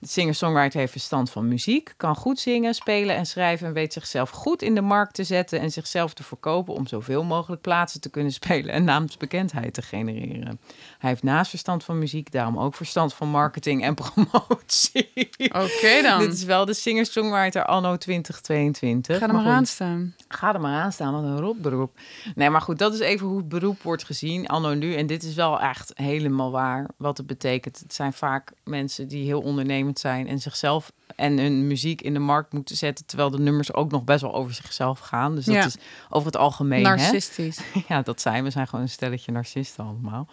[0.00, 4.30] De singer-songwriter heeft verstand van muziek, kan goed zingen, spelen en schrijven en weet zichzelf
[4.30, 8.10] goed in de markt te zetten en zichzelf te verkopen om zoveel mogelijk plaatsen te
[8.10, 10.60] kunnen spelen en naamsbekendheid te genereren.
[10.98, 15.30] Hij heeft naast verstand van muziek daarom ook verstand van marketing en promotie.
[15.38, 16.18] Oké dan.
[16.18, 19.18] Dit is wel de singer-songwriter anno 2022.
[19.18, 20.14] Ga er maar goed, aan staan.
[20.28, 21.98] Ga er maar aan staan, wat een rotberoep.
[22.34, 24.94] Nee, maar goed, dat is even hoe het beroep wordt gezien, anno nu.
[24.94, 27.78] En dit is wel echt helemaal waar wat het betekent.
[27.78, 32.18] Het zijn vaak mensen die heel ondernemend zijn en zichzelf en hun muziek in de
[32.18, 35.34] markt moeten zetten, terwijl de nummers ook nog best wel over zichzelf gaan.
[35.34, 35.64] Dus dat Ja.
[35.64, 35.76] is
[36.10, 36.84] over het algemeen.
[36.86, 36.96] Hè?
[36.96, 37.58] Narcistisch.
[37.88, 38.50] Ja, dat zijn we.
[38.50, 40.26] Zijn gewoon een stelletje narcisten allemaal.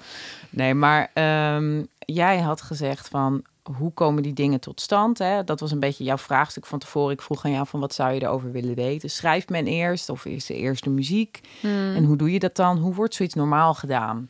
[0.50, 3.42] Nee, maar ehm, jij had gezegd van
[3.78, 5.18] hoe komen die dingen tot stand?
[5.18, 5.44] Hè?
[5.44, 7.14] Dat was een beetje jouw vraagstuk van tevoren.
[7.14, 9.10] Ik vroeg aan jou van wat zou je erover willen weten?
[9.10, 11.42] Schrijft men eerst of is er eerst de muziek?
[11.60, 11.96] Hmm.
[11.96, 12.78] En hoe doe je dat dan?
[12.78, 14.30] Hoe wordt zoiets normaal gedaan?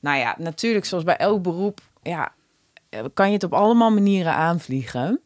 [0.00, 2.32] Nou ja, natuurlijk zoals bij elk beroep, ja,
[3.14, 5.20] kan je het op allemaal manieren aanvliegen.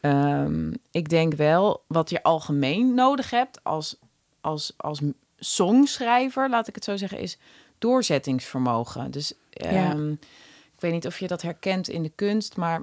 [0.00, 3.96] Ehm, ik denk wel wat je algemeen nodig hebt als,
[4.40, 5.00] als, als
[5.38, 7.38] songschrijver, laat ik het zo zeggen, is
[7.78, 9.10] doorzettingsvermogen.
[9.10, 12.82] Dus ehm, ik weet niet of je dat herkent in de kunst, maar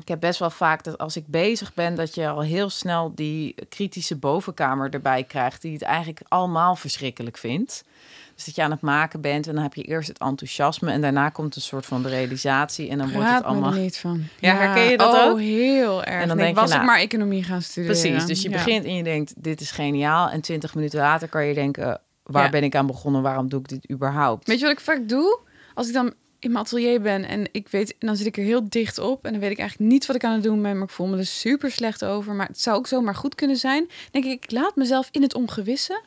[0.00, 3.12] ik heb best wel vaak dat als ik bezig ben, dat je al heel snel
[3.14, 7.84] die kritische bovenkamer erbij krijgt, die het eigenlijk allemaal verschrikkelijk vindt.
[8.34, 11.00] Dus dat je aan het maken bent en dan heb je eerst het enthousiasme en
[11.00, 13.78] daarna komt een soort van de realisatie en dan wordt het Praat me allemaal er
[13.78, 14.24] niet van.
[14.40, 15.38] Ja, herken je dat oh, ook?
[15.38, 16.20] heel erg.
[16.22, 18.00] En dan Nee, denk je, was ik nou, maar economie gaan studeren.
[18.00, 18.56] Precies, dus je Ja.
[18.56, 20.28] begint en je denkt, dit is geniaal.
[20.28, 22.50] En twintig minuten later kan je denken, waar Ja.
[22.50, 23.22] ben ik aan begonnen?
[23.22, 24.46] Waarom doe ik dit überhaupt?
[24.48, 25.38] Weet je wat ik vaak doe?
[25.74, 28.42] Als ik dan in mijn atelier ben en ik weet, en dan zit ik er
[28.42, 30.74] heel dicht op en dan weet ik eigenlijk niet wat ik aan het doen ben,
[30.74, 32.34] maar ik voel me er super slecht over.
[32.34, 33.84] Maar het zou ook zomaar goed kunnen zijn.
[33.86, 36.02] Dan denk ik, ik laat mezelf in het ongewisse.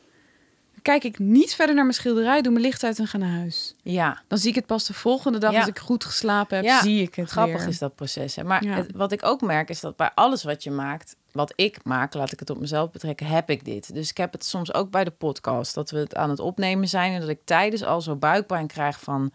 [0.88, 3.74] Kijk ik niet verder naar mijn schilderij, doe mijn licht uit en ga naar huis.
[3.82, 5.58] Ja, Dan zie ik het pas de volgende dag Ja.
[5.58, 7.68] als ik goed geslapen heb, Ja, zie ik het grappig weer.
[7.68, 8.36] is dat proces.
[8.36, 8.44] Hè?
[8.44, 8.74] Maar Ja.
[8.74, 12.14] het- wat ik ook merk is dat bij alles wat je maakt, wat ik maak,
[12.14, 13.94] laat ik het op mezelf betrekken, heb ik dit.
[13.94, 16.88] Dus ik heb het soms ook bij de podcast, dat we het aan het opnemen
[16.88, 19.32] zijn en dat ik tijdens al zo buikpijn krijg van,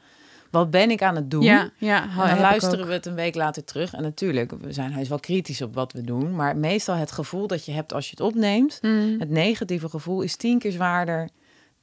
[0.52, 1.42] wat ben ik aan het doen?
[1.44, 2.04] Ja, ja.
[2.04, 3.94] En heb dan luisteren we het een week later terug.
[3.94, 6.36] En natuurlijk, we zijn heus wel kritisch op wat we doen.
[6.36, 9.16] Maar meestal het gevoel dat je hebt als je het opneemt, Mm.
[9.20, 11.30] het negatieve gevoel is tien keer zwaarder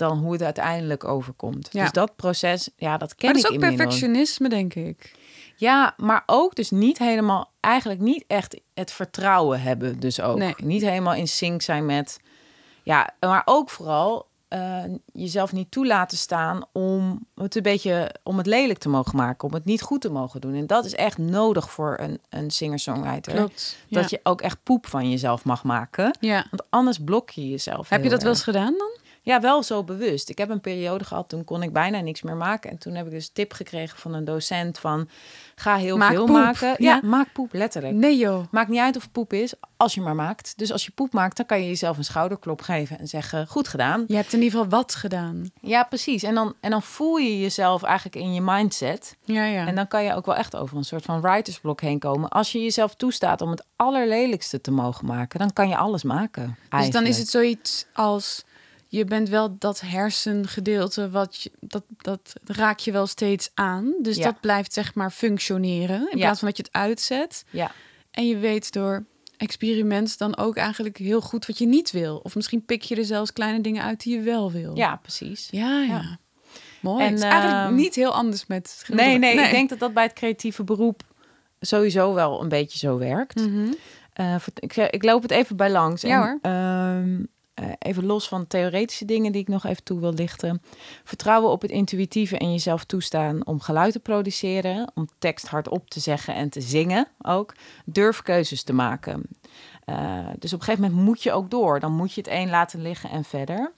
[0.01, 1.69] dan hoe het uiteindelijk overkomt.
[1.73, 1.83] Ja.
[1.83, 5.15] Dus dat proces, ja, dat ken Maar dat is ik ook perfectionisme, denk ik.
[5.57, 10.01] Ja, maar ook dus niet helemaal, eigenlijk niet echt het vertrouwen hebben.
[10.01, 10.55] Dus ook Nee.
[10.57, 12.21] niet helemaal in sync zijn met,
[12.83, 14.83] ja, maar ook vooral eh,
[15.13, 19.55] jezelf niet toelaten staan om het een beetje, om het lelijk te mogen maken, om
[19.55, 20.55] het niet goed te mogen doen.
[20.55, 23.35] En dat is echt nodig voor een, een singer-songwriter.
[23.35, 23.77] Klopt.
[23.89, 26.17] Dat je ook echt poep van jezelf mag maken.
[26.21, 26.47] Ja.
[26.51, 27.89] Want anders blok je jezelf.
[27.89, 28.91] Heb je dat wel eens gedaan dan?
[29.23, 30.29] Ja, wel zo bewust.
[30.29, 32.71] Ik heb een periode gehad, toen kon ik bijna niks meer maken.
[32.71, 35.09] En toen heb ik dus tip gekregen van een docent van...
[35.55, 36.35] ga heel Maak veel poep.
[36.37, 36.69] maken.
[36.69, 37.01] Ja, Ja.
[37.05, 37.95] maak poep, letterlijk.
[37.95, 38.45] Nee joh.
[38.51, 40.53] Maakt niet uit of het poep is, als je maar maakt.
[40.59, 42.99] Dus als je poep maakt, dan kan je jezelf een schouderklop geven...
[42.99, 44.05] en zeggen, goed gedaan.
[44.07, 45.51] Je hebt in ieder geval wat gedaan.
[45.61, 46.23] Ja, precies.
[46.23, 49.17] En dan, en dan voel je jezelf eigenlijk in je mindset...
[49.25, 49.67] Ja, ja.
[49.67, 52.29] En dan kan je ook wel echt over een soort van writersblok heen komen.
[52.29, 56.57] Als je jezelf toestaat om het allerlelijkste te mogen maken, dan kan je alles maken.
[56.69, 58.45] dus dan is het zoiets als
[58.93, 63.95] je bent wel dat hersengedeelte wat je, dat dat raak je wel steeds aan.
[64.03, 64.25] Dus Ja.
[64.25, 66.25] dat blijft zeg maar functioneren in Ja.
[66.25, 67.45] plaats van dat je het uitzet.
[67.51, 67.71] Ja,
[68.11, 69.05] En je weet door
[69.37, 72.17] experiment dan ook eigenlijk heel goed wat je niet wil.
[72.23, 74.77] Of misschien pik je er zelfs kleine dingen uit die je wel wil.
[74.77, 75.49] ja precies.
[75.51, 75.87] ja, ja.
[75.87, 76.19] Ja.
[76.81, 77.05] Mooi.
[77.05, 80.03] En, is eigenlijk ehm, niet heel anders met Nee, nee, ik denk dat dat bij
[80.03, 81.03] het creatieve beroep
[81.61, 83.35] sowieso wel een beetje zo werkt.
[83.47, 83.73] Mhm.
[84.13, 86.03] Eh, vert- ik, ik loop het even bij langs.
[86.03, 86.39] Ja, En, hoor.
[86.43, 87.27] ehm, eh,
[87.79, 90.63] even los van theoretische dingen die ik nog even toe wil lichten.
[91.05, 96.01] Vertrouwen op het intuïtieve en jezelf toestaan om geluid te produceren, om tekst hardop te
[96.01, 97.55] zeggen en te zingen ook.
[97.85, 99.23] Durf keuzes te maken.
[99.85, 101.81] Eh, dus op een gegeven moment moet je ook door.
[101.81, 103.73] Dan moet je het een laten liggen en verder.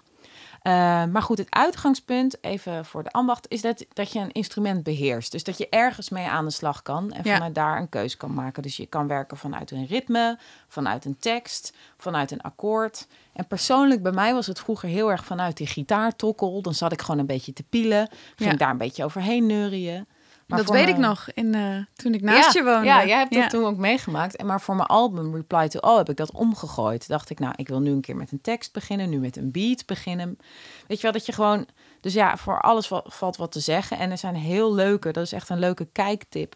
[0.63, 0.73] Eh,
[1.05, 5.33] maar goed, het uitgangspunt, even voor de ambacht, is dat, dat je een instrument beheerst.
[5.33, 7.33] Dus dat je ergens mee aan de slag kan en Ja.
[7.35, 8.63] vanuit daar een keuze kan maken.
[8.63, 13.07] Dus je kan werken vanuit een ritme, vanuit een tekst, vanuit een akkoord.
[13.33, 16.63] En persoonlijk bij mij was het vroeger heel erg vanuit die gitaartokkel.
[16.63, 18.57] Dan zat ik gewoon een beetje te pielen, ging Ja.
[18.57, 20.07] daar een beetje overheen neurien.
[20.47, 22.87] Maar dat weet ik nog in, eh, toen ik naast ja, je woonde.
[22.87, 23.49] Ja, jij hebt dat Ja.
[23.49, 24.37] toen ook meegemaakt.
[24.37, 27.09] En maar voor mijn album Reply to All heb ik dat omgegooid.
[27.09, 29.51] Dacht ik, nou, ik wil nu een keer met een tekst beginnen, nu met een
[29.51, 30.39] beat beginnen.
[30.87, 31.67] Weet je wel, dat je gewoon...
[32.01, 33.99] Dus ja, voor alles va- valt wat te zeggen.
[33.99, 36.55] En er zijn heel leuke, dat is echt een leuke kijktip.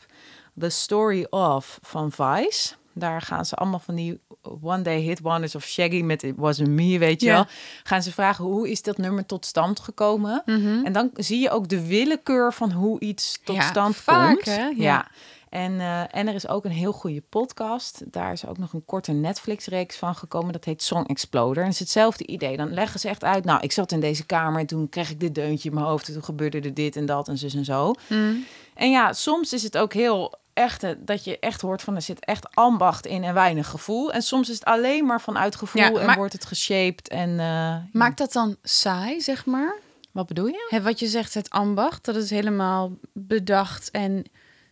[0.59, 2.75] The Story of van Vice.
[2.98, 4.20] Daar gaan ze allemaal van die
[4.62, 7.44] One Day Hit Wonders of Shaggy met It Wasn't Me, weet je wel.
[7.82, 10.42] Gaan ze vragen, hoe is dat nummer tot stand gekomen?
[10.44, 10.85] Mhm.
[10.85, 14.44] En dan zie je ook de willekeur van hoe iets tot Ja, stand vaak, komt.
[14.56, 14.64] hè?
[14.64, 14.72] Ja.
[14.76, 15.09] Ja.
[15.48, 18.02] En, eh, en er is ook een heel goede podcast.
[18.12, 20.52] Daar is ook nog een korte Netflix-reeks van gekomen.
[20.52, 21.56] Dat heet Song Exploder.
[21.56, 22.56] En het is hetzelfde idee.
[22.56, 23.44] Dan leggen ze echt uit.
[23.44, 26.06] Nou, ik zat in deze kamer en toen kreeg ik dit deuntje in mijn hoofd.
[26.09, 27.94] En toen gebeurde er dit en dat en zus en zo.
[28.09, 28.44] Mm.
[28.74, 32.03] En ja, soms is het ook heel echt eh, dat je echt hoort van er
[32.03, 34.12] zit echt ambacht in en weinig gevoel.
[34.12, 37.09] En soms is het alleen maar vanuit gevoel Ja, en maar- wordt het geshaped.
[37.09, 39.75] En eh, Maakt dat dan saai, zeg maar?
[40.12, 40.66] wat bedoel je?
[40.69, 44.25] Hè, wat je zegt, het ambacht, dat is helemaal bedacht en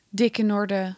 [0.09, 0.95] dik in orde.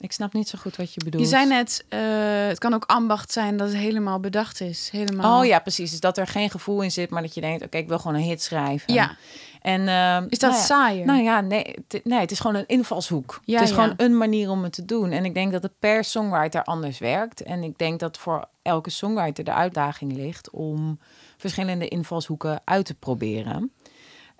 [0.00, 1.22] Ik snap niet zo goed wat je bedoelt.
[1.22, 2.00] Je zei net, eh,
[2.46, 4.88] het kan ook ambacht zijn dat het helemaal bedacht is.
[4.92, 5.40] Helemaal.
[5.40, 5.90] Oh ja, precies.
[5.90, 8.16] Dus dat er geen gevoel in zit, maar dat je denkt, oké, ik wil gewoon
[8.16, 8.94] een hit schrijven.
[8.94, 9.16] Ja.
[9.60, 11.06] En ehm, Is dat nou ja, saaier?
[11.06, 13.40] Nou ja, nee, nee, het is gewoon een invalshoek.
[13.44, 13.82] Ja, het is ja.
[13.82, 15.10] gewoon een manier om het te doen.
[15.10, 17.42] En ik denk dat het per songwriter anders werkt.
[17.42, 20.98] En ik denk dat voor elke songwriter de uitdaging ligt om
[21.36, 23.72] verschillende invalshoeken uit te proberen.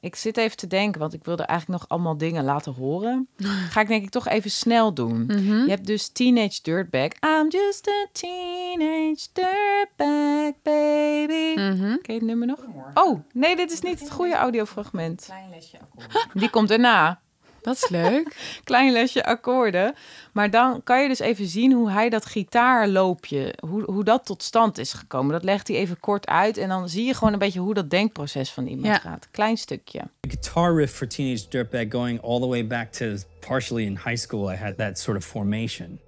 [0.01, 3.29] Ik zit even te denken, want ik wilde eigenlijk nog allemaal dingen laten horen.
[3.73, 5.25] Ga ik denk ik toch even snel doen.
[5.27, 5.63] Mhm.
[5.63, 7.09] Je hebt dus Teenage Dirtbag.
[7.21, 11.55] I'm just a teenage dirtbag, baby.
[11.55, 12.59] Ken je het nummer nog?
[12.95, 15.23] Oh, nee, dit is niet het goede audiofragment.
[15.25, 16.27] Klein lesje akkoord.
[16.41, 17.21] Die komt erna.
[17.63, 18.37] Dat is leuk.
[18.65, 19.95] Klein lesje akkoorden.
[20.33, 24.43] Maar dan kan je dus even zien hoe hij dat gitaarloopje, hoe, hoe dat tot
[24.43, 25.33] stand is gekomen.
[25.33, 26.57] Dat legt hij even kort uit.
[26.57, 28.99] En dan zie je gewoon een beetje hoe dat denkproces van iemand Ja.
[28.99, 29.29] gaat.
[29.31, 30.01] Klein stukje.
[30.21, 33.07] The guitar riff for Teenage Dirtbag going all the way back to
[33.49, 36.01] partially in high school, I had that sort of formation.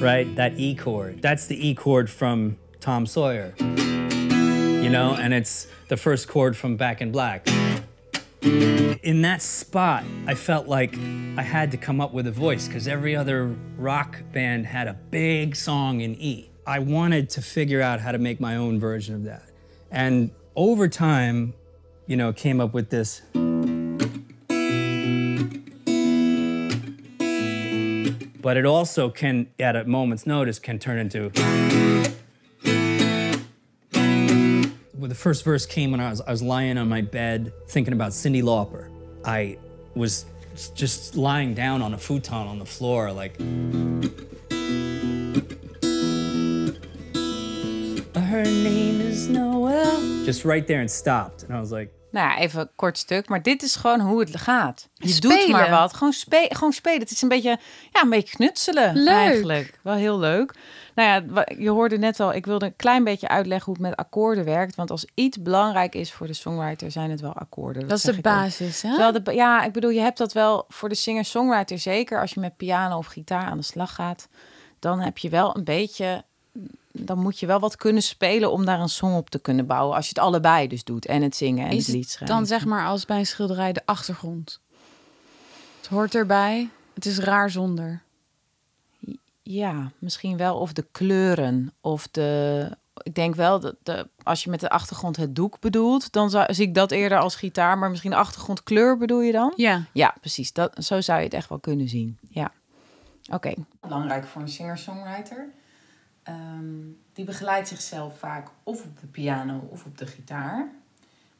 [0.00, 0.36] Right?
[0.36, 1.22] That E chord.
[1.22, 3.52] That's the E chord from Tom Sawyer.
[3.58, 7.46] You know, and it's the first chord from Back in Black.
[8.44, 10.94] In that spot, I felt like
[11.38, 14.92] I had to come up with a voice because every other rock band had a
[14.92, 16.50] big song in E.
[16.66, 19.48] I wanted to figure out how to make my own version of that.
[19.90, 21.54] And over time,
[22.06, 23.22] you know, came up with this.
[28.42, 31.30] But it also can, at a moment's notice, can turn into.
[35.14, 38.12] The first verse came when I was, I was lying on my bed thinking about
[38.12, 38.88] Cindy Lauper.
[39.24, 39.58] I
[39.94, 40.24] was
[40.74, 43.38] just lying down on a futon on the floor, like.
[48.18, 50.24] Her name is Noel.
[50.24, 51.44] Just right there and stopped.
[51.44, 53.28] And I was like, Nou ja, even een kort stuk.
[53.28, 54.88] Maar dit is gewoon hoe het gaat.
[54.94, 55.38] Je Spelen.
[55.38, 55.94] doet maar wat.
[55.94, 57.00] Gewoon, spe gewoon spelen.
[57.00, 57.58] Het is een beetje,
[57.92, 59.14] ja, een beetje knutselen Leuk.
[59.14, 59.78] eigenlijk.
[59.82, 60.54] Wel heel leuk.
[60.94, 64.06] Nou ja, je hoorde net al, ik wilde een klein beetje uitleggen hoe het met
[64.06, 64.74] akkoorden werkt.
[64.74, 67.88] Want als iets belangrijk is voor de songwriter, zijn het wel akkoorden.
[67.88, 68.96] Dat is zeg de basis, hè?
[68.96, 72.20] Wel de, ja, ik bedoel, je hebt dat wel voor de singer-songwriter zeker.
[72.20, 74.28] Als je met piano of gitaar aan de slag gaat,
[74.78, 76.24] dan heb je wel een beetje...
[76.92, 79.96] Dan moet je wel wat kunnen spelen om daar een song op te kunnen bouwen.
[79.96, 81.06] Als je het allebei dus doet.
[81.06, 82.36] En het zingen en Is het lied schrijven.
[82.36, 84.60] dan zeg maar als bij een schilderij de achtergrond?
[85.76, 86.68] Het hoort erbij.
[86.94, 88.02] Het is raar zonder.
[89.42, 90.58] Ja, misschien wel.
[90.58, 91.72] Of de kleuren.
[91.80, 92.70] Of de...
[93.02, 96.12] Ik denk wel dat de, als je met de achtergrond het doek bedoelt...
[96.12, 97.78] dan zou, zie ik dat eerder als gitaar.
[97.78, 99.52] Maar misschien de achtergrondkleur bedoel je dan?
[99.56, 99.84] Ja.
[99.92, 100.52] Ja, precies.
[100.52, 102.18] Dat, zo zou je het echt wel kunnen zien.
[102.28, 102.52] Ja.
[103.30, 103.54] Oké.
[103.80, 105.48] Belangrijk voor een singer-songwriter.
[106.24, 106.74] Ehm,
[107.12, 110.68] die begeleidt zichzelf vaak of op de piano of op de gitaar.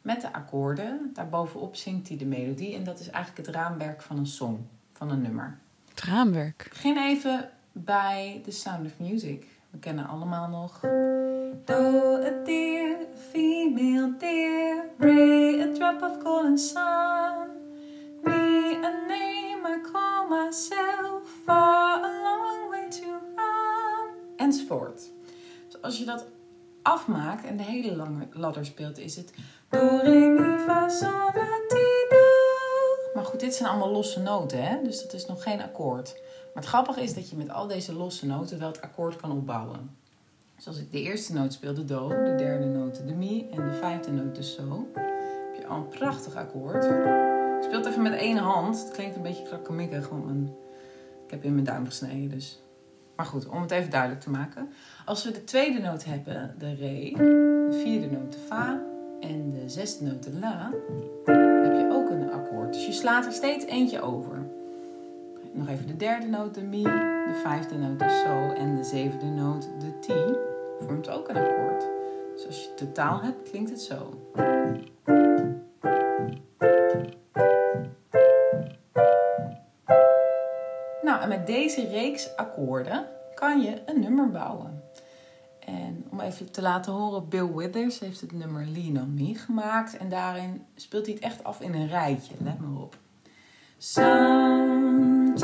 [0.02, 1.10] Met de akkoorden.
[1.14, 2.74] Daarbovenop zingt hij de melodie.
[2.74, 5.58] En dat is eigenlijk het raamwerk van een song, van een nummer.
[5.88, 6.62] Het raamwerk.
[6.62, 9.46] Ik begin even bij The Sound of Music.
[9.70, 10.80] We kennen allemaal nog.
[11.64, 17.48] Do a deer, a female deer, bray a drop of golden sun.
[18.22, 22.53] Me a name I call myself, far a
[24.44, 25.10] Enzovoort.
[25.66, 26.26] Dus als je dat
[26.82, 29.32] afmaakt en de hele lange ladder speelt, is het.
[33.14, 34.82] Maar goed, dit zijn allemaal losse noten, hè?
[34.82, 36.12] dus dat is nog geen akkoord.
[36.54, 39.32] Maar het grappige is dat je met al deze losse noten wel het akkoord kan
[39.32, 39.96] opbouwen.
[40.56, 43.70] Dus als ik de eerste noot speel, de do, de derde noot de mi en
[43.70, 46.84] de vijfde noot de so, heb je al een prachtig akkoord.
[46.84, 48.82] Ik speel het even met één hand.
[48.82, 50.48] Het klinkt een beetje krakkemikkig, want
[51.24, 52.30] ik heb in mijn duim gesneden.
[52.30, 52.63] Dus.
[53.16, 54.68] Maar goed, om het even duidelijk te maken.
[55.04, 57.12] Als we de tweede noot hebben, de re,
[57.70, 58.80] de vierde noot de fa
[59.20, 60.70] en de zesde noot de la,
[61.62, 62.72] heb je ook een akkoord.
[62.72, 64.46] Dus je slaat er steeds eentje over.
[65.52, 69.26] Nog even de derde noot, de mi, de vijfde noot, de so en de zevende
[69.26, 70.36] noot, de ti,
[70.80, 71.86] vormt ook een akkoord.
[72.34, 74.18] Dus als je het totaal hebt, klinkt het zo.
[81.46, 84.82] Deze reeks akkoorden kan je een nummer bouwen.
[85.58, 89.96] En om even te laten horen, Bill Withers heeft het nummer Lean on Me gemaakt.
[89.96, 92.34] En daarin speelt hij het echt af in een rijtje.
[92.38, 92.96] Let maar op.
[93.78, 95.34] Sometimes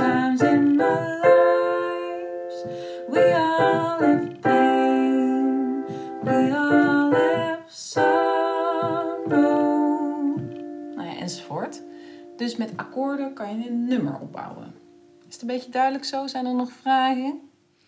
[0.40, 2.64] in our lives,
[3.08, 5.84] we all have pain,
[6.22, 9.30] we all have sorrow.
[10.96, 11.82] Nou ja, enzovoort.
[12.36, 14.79] Dus met akkoorden kan je een nummer opbouwen.
[15.30, 16.26] Is het een beetje duidelijk zo?
[16.26, 17.40] Zijn er nog vragen?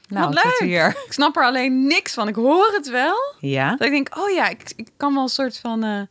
[0.09, 0.93] Nou, Wat leuk.
[1.07, 2.29] Ik snap er alleen niks van.
[2.29, 3.17] Ik hoor het wel.
[3.41, 3.71] Ja.
[3.71, 5.85] Dat ik denk, oh ja, ik, ik kan wel een soort van...
[5.85, 6.03] Uh,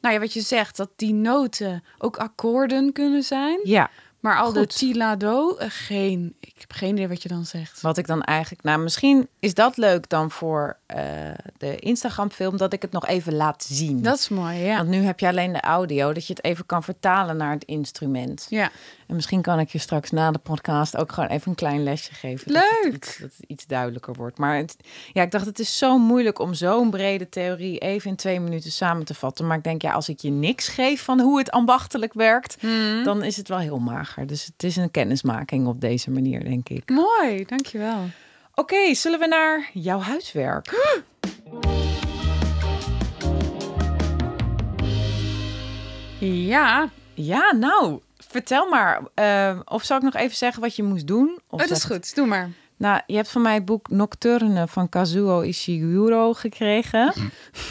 [0.00, 3.60] nou ja, wat je zegt, dat die noten ook akkoorden kunnen zijn.
[3.64, 3.90] Ja.
[4.20, 6.34] Maar al de tilado, uh, geen.
[6.40, 7.80] Ik heb geen idee wat je dan zegt.
[7.80, 8.62] Wat ik dan eigenlijk.
[8.62, 13.34] Nou, misschien is dat leuk dan voor uh, de Instagram-film dat ik het nog even
[13.34, 14.02] laat zien.
[14.02, 14.76] Dat is mooi, ja.
[14.76, 17.64] Want nu heb je alleen de audio, dat je het even kan vertalen naar het
[17.64, 18.46] instrument.
[18.48, 18.70] Ja.
[19.06, 22.14] En misschien kan ik je straks na de podcast ook gewoon even een klein lesje
[22.14, 22.52] geven.
[22.52, 22.62] Leuk!
[22.82, 24.38] Dat het iets, dat het iets duidelijker wordt.
[24.38, 24.76] Maar het,
[25.12, 28.72] ja, ik dacht, het is zo moeilijk om zo'n brede theorie even in twee minuten
[28.72, 29.46] samen te vatten.
[29.46, 33.04] Maar ik denk, ja, als ik je niks geef van hoe het ambachtelijk werkt, mm.
[33.04, 34.26] dan is het wel heel mager.
[34.26, 36.90] Dus het is een kennismaking op deze manier, denk ik.
[36.90, 37.98] Mooi, dankjewel.
[38.54, 40.98] Oké, okay, zullen we naar jouw huiswerk?
[46.18, 46.90] Ja.
[47.14, 49.02] Ja, nou, vertel maar.
[49.14, 51.40] Uh, of zal ik nog even zeggen wat je moest doen?
[51.48, 52.50] Of oh, dat is goed, doe maar.
[52.76, 57.12] Nou, je hebt van mij het boek Nocturne van Kazuo Ishiguro gekregen.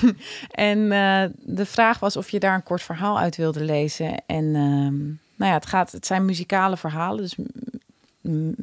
[0.51, 4.23] en uh, de vraag was of je daar een kort verhaal uit wilde lezen.
[4.25, 7.35] En uh, nou ja, het, gaat, het zijn muzikale verhalen, dus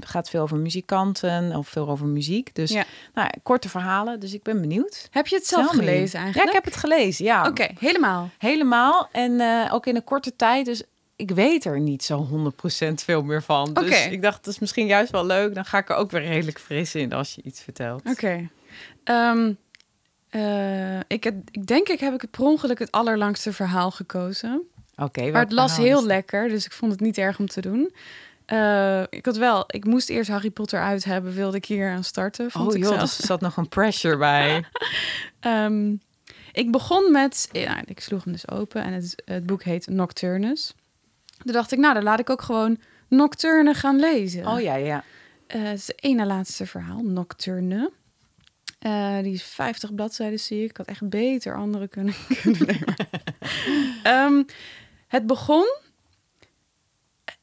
[0.00, 2.54] gaat veel over muzikanten of veel over muziek.
[2.54, 2.84] Dus ja.
[3.14, 5.08] nou, korte verhalen, dus ik ben benieuwd.
[5.10, 6.24] Heb je het zelf Tell gelezen me.
[6.24, 6.36] eigenlijk?
[6.36, 7.40] Ja, ik heb het gelezen, ja.
[7.40, 8.30] Oké, okay, helemaal.
[8.38, 10.82] Helemaal en uh, ook in een korte tijd, dus
[11.16, 12.52] ik weet er niet zo
[12.88, 13.72] 100% veel meer van.
[13.72, 14.10] Dus okay.
[14.10, 15.54] ik dacht, dat is misschien juist wel leuk.
[15.54, 18.00] Dan ga ik er ook weer redelijk fris in als je iets vertelt.
[18.00, 18.10] Oké.
[18.10, 19.30] Okay.
[19.30, 19.58] Um,
[20.30, 24.62] uh, ik, ik denk, ik heb ik het per ongeluk het allerlangste verhaal gekozen.
[24.96, 25.30] Oké.
[25.30, 27.92] Maar het las heel lekker, dus ik vond het niet erg om te doen.
[28.52, 32.04] Uh, ik had wel, ik moest eerst Harry Potter uit hebben, wilde ik hier aan
[32.04, 32.50] starten.
[32.50, 34.64] Vond oh ik joh, dus er zat nog een pressure bij.
[35.40, 36.00] um,
[36.52, 40.74] ik begon met, ja, ik sloeg hem dus open en het, het boek heet Nocturnus.
[41.44, 42.78] Toen dacht ik, nou, dan laat ik ook gewoon
[43.08, 44.46] Nocturne gaan lezen.
[44.46, 45.04] Oh ja, ja.
[45.54, 47.90] Uh, het is het ene laatste verhaal, Nocturne.
[48.80, 50.70] Uh, die is 50 bladzijden, zie ik.
[50.70, 52.94] Ik had echt beter andere kunnen, kunnen nemen.
[54.04, 54.46] um,
[55.16, 55.66] het begon.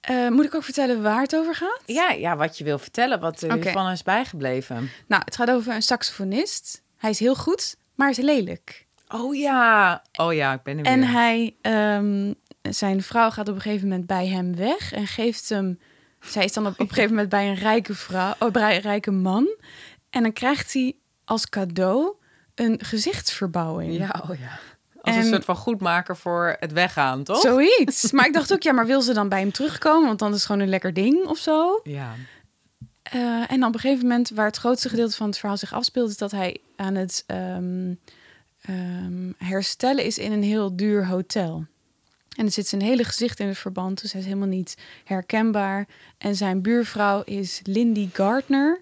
[0.10, 1.82] Uh, moet ik ook vertellen waar het over gaat?
[1.86, 3.72] Ja, ja wat je wil vertellen, wat er okay.
[3.72, 4.89] van is bijgebleven.
[5.08, 6.82] Nou, het gaat over een saxofonist.
[6.97, 8.86] Hij is heel goed, maar hij is lelijk.
[9.08, 10.91] Oh ja, oh ja, ik ben er weer.
[10.91, 11.56] En hij,
[11.97, 15.80] um, zijn vrouw gaat op een gegeven moment bij hem weg en geeft hem.
[16.20, 18.82] Zij is dan op, op een gegeven moment bij een rijke vrouw, oh, bij een
[18.82, 19.56] rijke man.
[20.10, 20.95] En dan krijgt hij
[21.26, 22.16] als cadeau
[22.56, 23.97] een gezichtsverbouwing.
[23.97, 24.60] Ja, oh ja.
[25.04, 27.39] Als en, een soort van goedmaker voor het weggaan, toch?
[27.39, 28.12] Zoiets.
[28.12, 30.08] Maar ik dacht ook, ja, maar wil ze dan bij hem terugkomen?
[30.08, 31.80] Want dan is het gewoon een lekker ding of zo.
[31.84, 32.14] Ja.
[33.16, 36.10] Uh, en op een gegeven moment, waar het grootste gedeelte van het verhaal zich afspeelt,
[36.10, 37.99] is dat hij aan het um,
[38.70, 41.66] um, herstellen is in een heel duur hotel.
[42.38, 45.88] En er zit zijn hele gezicht in het verband, dus hij is helemaal niet herkenbaar.
[46.18, 48.82] En zijn buurvrouw is Lindy Gardner.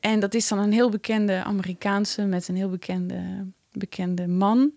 [0.00, 4.72] En dat is dan een heel bekende Amerikaanse met een heel bekende, bekende man,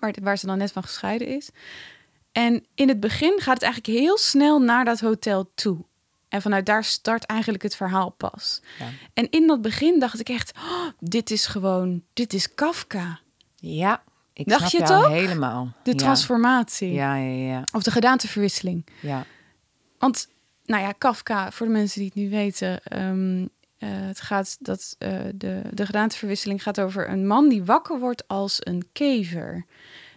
[0.00, 1.50] waar, waar ze dan net van gescheiden is.
[2.32, 5.84] En in het begin gaat het eigenlijk heel snel naar dat hotel toe.
[6.28, 8.60] En vanuit daar start eigenlijk het verhaal pas.
[8.78, 8.86] Ja.
[9.14, 13.20] En in dat begin dacht ik echt, oh, dit is gewoon, dit is Kafka.
[13.56, 15.10] Ja, ik dacht snap je het ook?
[15.10, 15.74] helemaal.
[15.82, 15.96] De ja.
[15.96, 16.92] transformatie.
[16.92, 17.62] Ja, ja, ja.
[17.72, 18.86] Of de gedaanteverwisseling.
[19.00, 19.24] Ja.
[19.98, 20.28] Want,
[20.64, 23.48] nou ja, Kafka, voor de mensen die het niet weten, um,
[23.78, 28.28] uh, het gaat dat uh, de, de gedaanteverwisseling gaat over een man die wakker wordt
[28.28, 29.64] als een kever.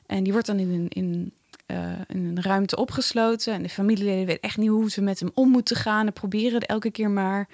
[0.06, 1.34] En die wordt dan in een, in,
[1.68, 3.54] uh, in een ruimte opgesloten.
[3.54, 6.06] En de familieleden weten echt niet hoe ze met hem om moeten gaan.
[6.06, 7.48] En proberen het elke keer maar.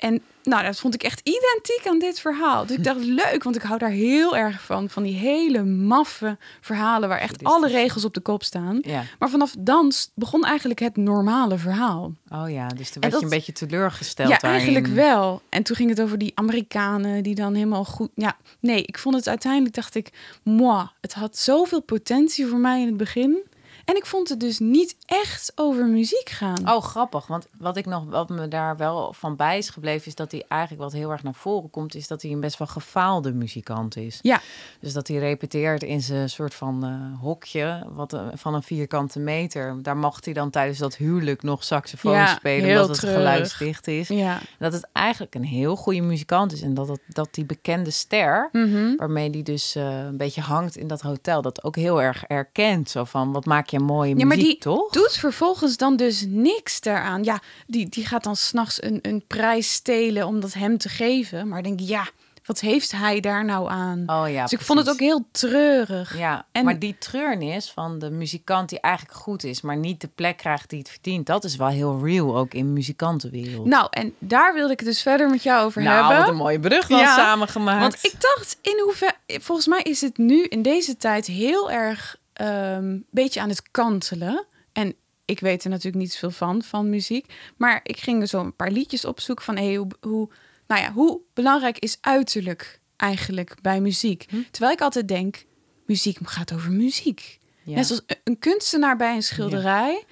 [0.00, 2.66] En nou, dat vond ik echt identiek aan dit verhaal.
[2.66, 4.88] Dus ik dacht, leuk, want ik hou daar heel erg van.
[4.88, 8.78] Van die hele maffe verhalen waar echt alle regels op de kop staan.
[8.82, 9.02] Ja.
[9.18, 12.12] Maar vanaf dan begon eigenlijk het normale verhaal.
[12.28, 14.60] Oh ja, dus toen werd dat- je een beetje teleurgesteld Ja, daarin.
[14.60, 15.42] eigenlijk wel.
[15.48, 18.10] En toen ging het over die Amerikanen die dan helemaal goed...
[18.14, 20.10] Ja, nee, ik vond het uiteindelijk, dacht ik...
[20.42, 23.42] Moi, het had zoveel potentie voor mij in het begin.
[23.90, 26.68] En ik vond het dus niet echt over muziek gaan.
[26.70, 27.26] Oh, grappig.
[27.26, 30.44] Want wat ik nog, wat me daar wel van bij is gebleven, is dat hij
[30.48, 33.96] eigenlijk wat heel erg naar voren komt, is dat hij een best wel gefaalde muzikant
[33.96, 34.18] is.
[34.22, 34.40] Ja.
[34.80, 39.18] Dus dat hij repeteert in zijn soort van eh, hokje, wat eh, van een vierkante
[39.18, 39.82] meter.
[39.82, 44.08] Daar mocht hij dan tijdens dat huwelijk nog saxofoon Ja, spelen, omdat het geluidsdicht is.
[44.08, 44.38] Ja.
[44.58, 48.48] Dat het eigenlijk een heel goede muzikant is en dat, het, dat die bekende ster,
[48.52, 48.96] Mhm.
[48.96, 52.90] waarmee die dus eh, een beetje hangt in dat hotel, dat ook heel erg erkent.
[52.90, 54.90] Zo van, wat maak je mooie Ja, maar die toch?
[54.90, 57.24] doet vervolgens dan dus niks daaraan.
[57.24, 61.48] Ja, die, die gaat dan s'nachts een, een prijs stelen om dat hem te geven.
[61.48, 62.08] Maar denk, ja,
[62.44, 64.02] wat heeft hij daar nou aan?
[64.06, 66.18] Oh ja, dus ik vond het ook heel treurig.
[66.18, 70.08] Ja, En- maar die treurnis van de muzikant die eigenlijk goed is, maar niet de
[70.14, 73.66] plek krijgt die het verdient, dat is wel heel real ook in muzikantenwereld.
[73.66, 76.18] Nou, en daar wilde ik het dus verder met jou over nou, hebben.
[76.18, 77.80] wat een mooie brug dan Ja, samengemaakt.
[77.80, 79.14] Want ik dacht, in hoeverre...
[79.26, 82.16] Volgens mij is het nu in deze tijd heel erg
[82.46, 84.46] een beetje aan het kantelen.
[84.72, 87.34] En ik weet er natuurlijk niet zoveel van, van muziek.
[87.56, 89.56] Maar ik ging er zo een paar liedjes opzoeken van...
[89.56, 90.28] Hey, hoe, hoe,
[90.66, 94.26] nou ja, hoe belangrijk is uiterlijk eigenlijk bij muziek?
[94.28, 94.36] Hm.
[94.50, 95.44] Terwijl ik altijd denk,
[95.86, 97.38] muziek gaat over muziek.
[97.62, 97.74] Ja.
[97.74, 100.04] Net zoals een kunstenaar bij een schilderij...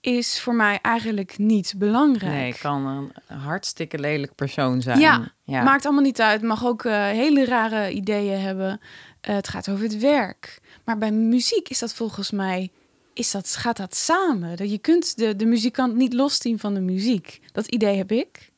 [0.00, 2.32] is voor mij eigenlijk niet belangrijk.
[2.32, 4.98] Nee, kan een hartstikke lelijk persoon zijn.
[4.98, 5.62] Ja, ja.
[5.62, 6.42] maakt allemaal niet uit.
[6.42, 8.80] Mag ook eh, hele rare ideeën hebben.
[9.20, 10.60] Eh, het gaat over het werk.
[10.84, 12.70] Maar bij muziek is dat volgens mij,
[13.12, 14.56] is dat, gaat dat samen.
[14.56, 17.40] Dat je kunt de, de muzikant niet loszien van de muziek.
[17.52, 18.50] Dat idee heb ik.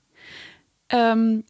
[0.86, 1.40] Ehm,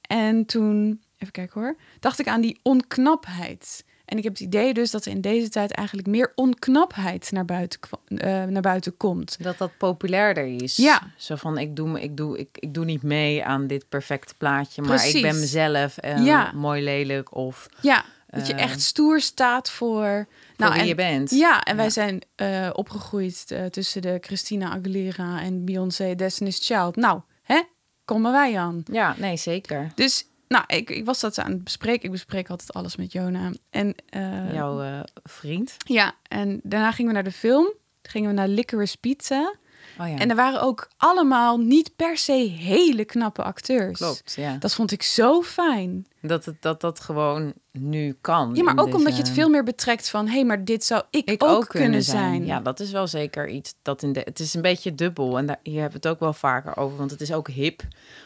[0.00, 3.84] en toen, even kijken hoor, dacht ik aan die onknapheid.
[4.04, 7.44] En ik heb het idee dus dat er in deze tijd eigenlijk meer onknapheid naar
[7.44, 9.42] buiten, eh, naar buiten komt.
[9.42, 10.76] Dat dat populairder is.
[10.76, 11.12] Ja.
[11.16, 14.82] Zo van, ik doe, ik, doe, ik, ik doe niet mee aan dit perfecte plaatje,
[14.82, 16.52] maar ik ben mezelf en Ja.
[16.54, 18.04] mooi lelijk of Ja,
[18.38, 20.26] dat je echt stoer staat voor...
[20.56, 21.30] voor wie en- je bent.
[21.30, 26.96] Ja, en wij zijn eh, opgegroeid eh, tussen de Christina Aguilera en Beyoncé Destiny's Child.
[26.96, 27.62] Nou, hè?
[28.04, 28.82] Komen wij aan.
[28.92, 29.92] Ja, nee, zeker.
[29.94, 32.04] Dus, nou, ik, ik was dat aan het bespreken.
[32.04, 33.50] Ik bespreek altijd alles met Jona.
[33.70, 35.76] En, eh, Jouw vriend.
[35.84, 37.64] Ja, en daarna gingen we naar de film.
[38.02, 39.54] Toen gingen we naar Licorice Pizza.
[39.98, 43.98] Oh ja, En er waren ook allemaal niet per se hele knappe acteurs.
[43.98, 44.32] klopt.
[44.36, 44.56] Ja.
[44.56, 46.06] Dat vond ik zo fijn.
[46.22, 48.50] Dat, het, dat dat gewoon nu kan.
[48.54, 50.26] Ja, maar ook deze- omdat je het veel meer betrekt van...
[50.26, 52.46] hé, hey, maar dit zou ik, ik ook, kunnen zijn.
[52.46, 54.20] Ja, dat is wel zeker iets dat in de.
[54.24, 57.10] Het is een beetje dubbel en daar, hebben we het ook wel vaker over, want
[57.10, 57.82] het is ook hip.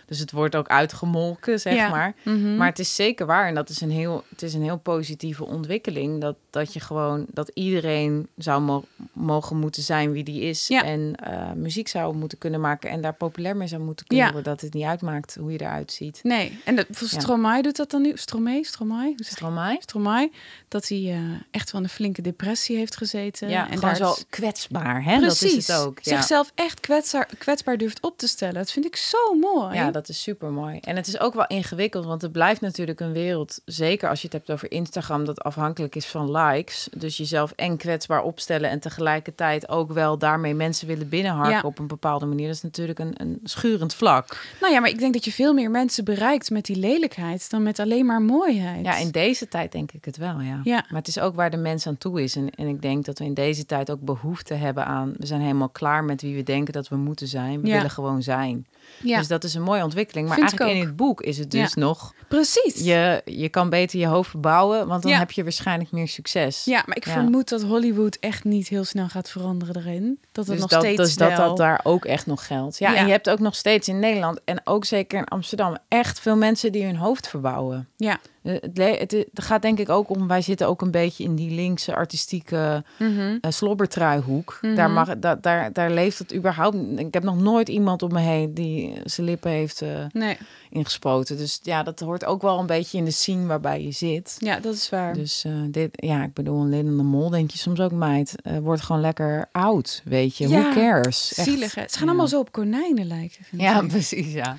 [0.06, 1.88] Dus het wordt ook uitgemolken, zeg Ja.
[1.88, 2.14] maar.
[2.22, 2.56] Mhm.
[2.56, 5.44] Maar het is zeker waar en dat is een heel, het is een heel positieve
[5.44, 6.20] ontwikkeling.
[6.20, 10.68] Dat, dat je gewoon, dat iedereen zou mo- mogen moeten zijn wie die is.
[10.68, 10.82] Ja.
[10.84, 14.32] En eh, muziek zou moeten kunnen maken en daar populair mee zou moeten kunnen Ja.
[14.32, 14.52] worden.
[14.52, 16.20] Dat het niet uitmaakt hoe je eruit ziet.
[16.22, 17.08] Nee, en dat, voor.
[17.08, 18.12] Stromae doet dat dan nu.
[18.14, 19.14] Stromae, Stromae?
[19.16, 19.76] Stromae?
[19.80, 20.30] Stromae,
[20.68, 21.18] dat hij eh,
[21.50, 23.48] echt wel een flinke depressie heeft gezeten.
[23.48, 25.18] Ja, en daar zo is- kwetsbaar, hè?
[25.18, 25.40] Precies.
[25.50, 25.98] Dat is het ook.
[26.00, 26.16] Ja.
[26.16, 28.54] Zichzelf echt kwetsbaar, kwetsbaar durft op te stellen.
[28.54, 29.74] Dat vind ik zo mooi.
[29.74, 30.78] Ja, dat is super mooi.
[30.80, 34.24] En het is ook wel ingewikkeld, want het blijft natuurlijk een wereld, zeker als je
[34.26, 36.88] het hebt over Instagram, dat afhankelijk is van likes.
[36.96, 41.60] Dus jezelf en kwetsbaar opstellen en tegelijkertijd ook wel daarmee mensen willen binnenharken Ja.
[41.62, 42.46] op een bepaalde manier.
[42.46, 44.44] Dat is natuurlijk een, een schurend vlak.
[44.60, 47.62] Nou ja, maar ik denk dat je veel meer mensen bereikt met die lelijkheid dan
[47.62, 48.84] met alleen maar mooiheid.
[48.84, 50.60] Ja, in deze tijd denk ik het wel, ja.
[50.64, 50.84] Ja.
[50.88, 52.36] Maar het is ook waar de mens aan toe is.
[52.36, 55.14] En, en ik denk dat we in deze tijd ook behoefte hebben aan...
[55.18, 57.60] We zijn helemaal klaar met wie we denken dat we moeten zijn.
[57.60, 57.74] We Ja.
[57.74, 58.66] willen gewoon zijn.
[59.02, 59.18] Ja.
[59.18, 60.28] Dus dat is een mooie ontwikkeling.
[60.28, 61.80] Maar Vind eigenlijk in het boek is het dus Ja.
[61.80, 62.14] nog...
[62.28, 62.74] precies.
[62.84, 65.18] Je, je kan beter je hoofd verbouwen, want dan Ja.
[65.18, 66.64] heb je waarschijnlijk meer succes.
[66.64, 70.18] Ja, maar ik vermoed dat Hollywood echt niet heel snel gaat veranderen erin.
[70.32, 71.48] Dat het dus nog dat, steeds dus dat wel...
[71.48, 72.78] dat daar ook echt nog geldt.
[72.78, 72.96] Ja, Ja.
[72.96, 76.36] en je hebt ook nog steeds in Nederland en ook zeker in Amsterdam echt veel
[76.36, 77.88] mensen die hun hoofd verbouwen.
[77.96, 78.18] Ja.
[78.46, 81.94] Eh, Het, gaat denk ik ook om, wij zitten ook een beetje in die linkse
[81.94, 83.36] artistieke Mhm.
[83.40, 84.58] eh, slobbertruihoek.
[84.62, 84.74] Mhm.
[84.74, 86.76] Daar, mag, da, daar, daar leeft het überhaupt.
[86.96, 89.82] Ik heb nog nooit iemand om me heen die zijn lippen heeft
[90.12, 90.36] Nee,
[90.70, 91.36] ingespoten.
[91.36, 94.36] Dus ja, dat hoort ook wel een beetje in de scene waarbij je zit.
[94.38, 95.14] ja, dat is waar.
[95.14, 98.82] Dus dit, ja, ik bedoel, een Lin de Mol, denk je soms ook, meid, wordt
[98.82, 100.48] gewoon lekker oud, weet je.
[100.48, 101.32] Ja, Who cares?
[101.34, 101.48] Echt.
[101.48, 101.82] Zielig, hè?
[101.82, 102.06] Ze gaan Ja.
[102.06, 103.44] allemaal zo op konijnen lijken.
[103.50, 103.88] Ja, ik.
[103.88, 104.56] precies, ja.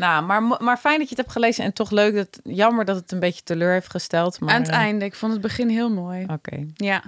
[0.00, 2.96] Nou, maar, maar fijn dat je het hebt gelezen en toch leuk dat, jammer dat
[2.96, 4.40] het een beetje teleur heeft gesteld.
[4.40, 5.04] Maar, Aan het eh, einde.
[5.04, 6.26] Ik vond het begin heel mooi.
[6.30, 7.02] Oké, Ja.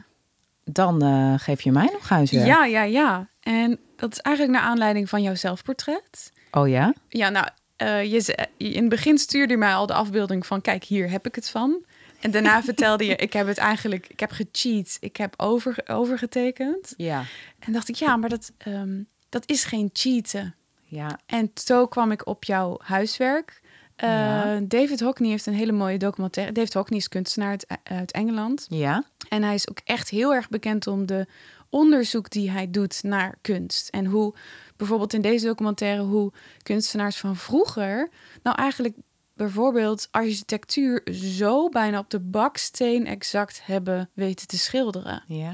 [0.65, 2.47] dan eh, geef je mij nog huiswerk.
[2.47, 3.29] ja, ja, ja.
[3.41, 6.33] En dat is eigenlijk naar aanleiding van jouw zelfportret.
[6.51, 6.95] Oh ja?
[7.09, 10.61] Ja, nou, eh, je, in het begin stuurde je mij al de afbeelding van...
[10.61, 11.85] kijk, hier heb ik het van.
[12.21, 14.07] En daarna vertelde je, ik heb het eigenlijk...
[14.09, 16.95] ik heb gecheat, ik heb over, overgetekend.
[16.97, 17.25] Ja.
[17.59, 20.55] En dacht ik, ja, maar dat, ehm, dat is geen cheaten.
[20.95, 23.61] Ja, En zo kwam ik op jouw huiswerk.
[23.97, 24.61] Eh, Ja.
[24.61, 26.53] David Hockney heeft een hele mooie documentaire.
[26.53, 28.67] David Hockney is kunstenaar uit, uit Engeland.
[28.69, 29.05] ja.
[29.29, 31.27] En hij is ook echt heel erg bekend om de
[31.71, 33.89] onderzoek die hij doet naar kunst.
[33.89, 34.35] En hoe
[34.77, 36.33] bijvoorbeeld in deze documentaire hoe
[36.63, 38.09] kunstenaars van vroeger
[38.43, 38.97] nou eigenlijk
[39.35, 45.23] bijvoorbeeld architectuur zo bijna op de baksteen exact hebben weten te schilderen.
[45.27, 45.53] ja.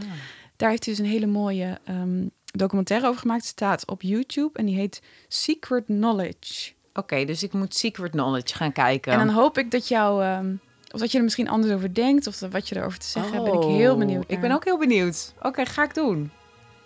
[0.56, 2.26] Daar heeft hij dus een hele mooie ehm,
[2.58, 3.44] documentaire over gemaakt.
[3.44, 6.72] Staat op YouTube en die heet Secret Knowledge.
[6.94, 9.12] Oké, dus ik moet Secret Knowledge gaan kijken.
[9.12, 10.52] En dan hoop ik dat jou, ehm,
[10.90, 13.44] of dat je er misschien anders over denkt, of wat je erover te zeggen hebt.
[13.44, 14.24] Ben ik heel Oh, benieuwd.
[14.26, 15.32] Ik ben ook heel benieuwd.
[15.42, 16.30] Oké, ga ik doen.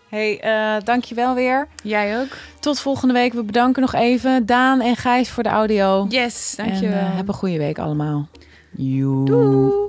[0.09, 1.69] Hey, uh, dankjewel weer.
[1.83, 2.29] Jij ook.
[2.61, 3.33] Tot volgende week.
[3.33, 6.07] We bedanken nog even Daan en Gijs voor de audio.
[6.09, 6.99] Yes, dankjewel.
[6.99, 8.29] En uh, heb een goede week allemaal.
[8.77, 9.25] Joe.
[9.25, 9.89] Doei.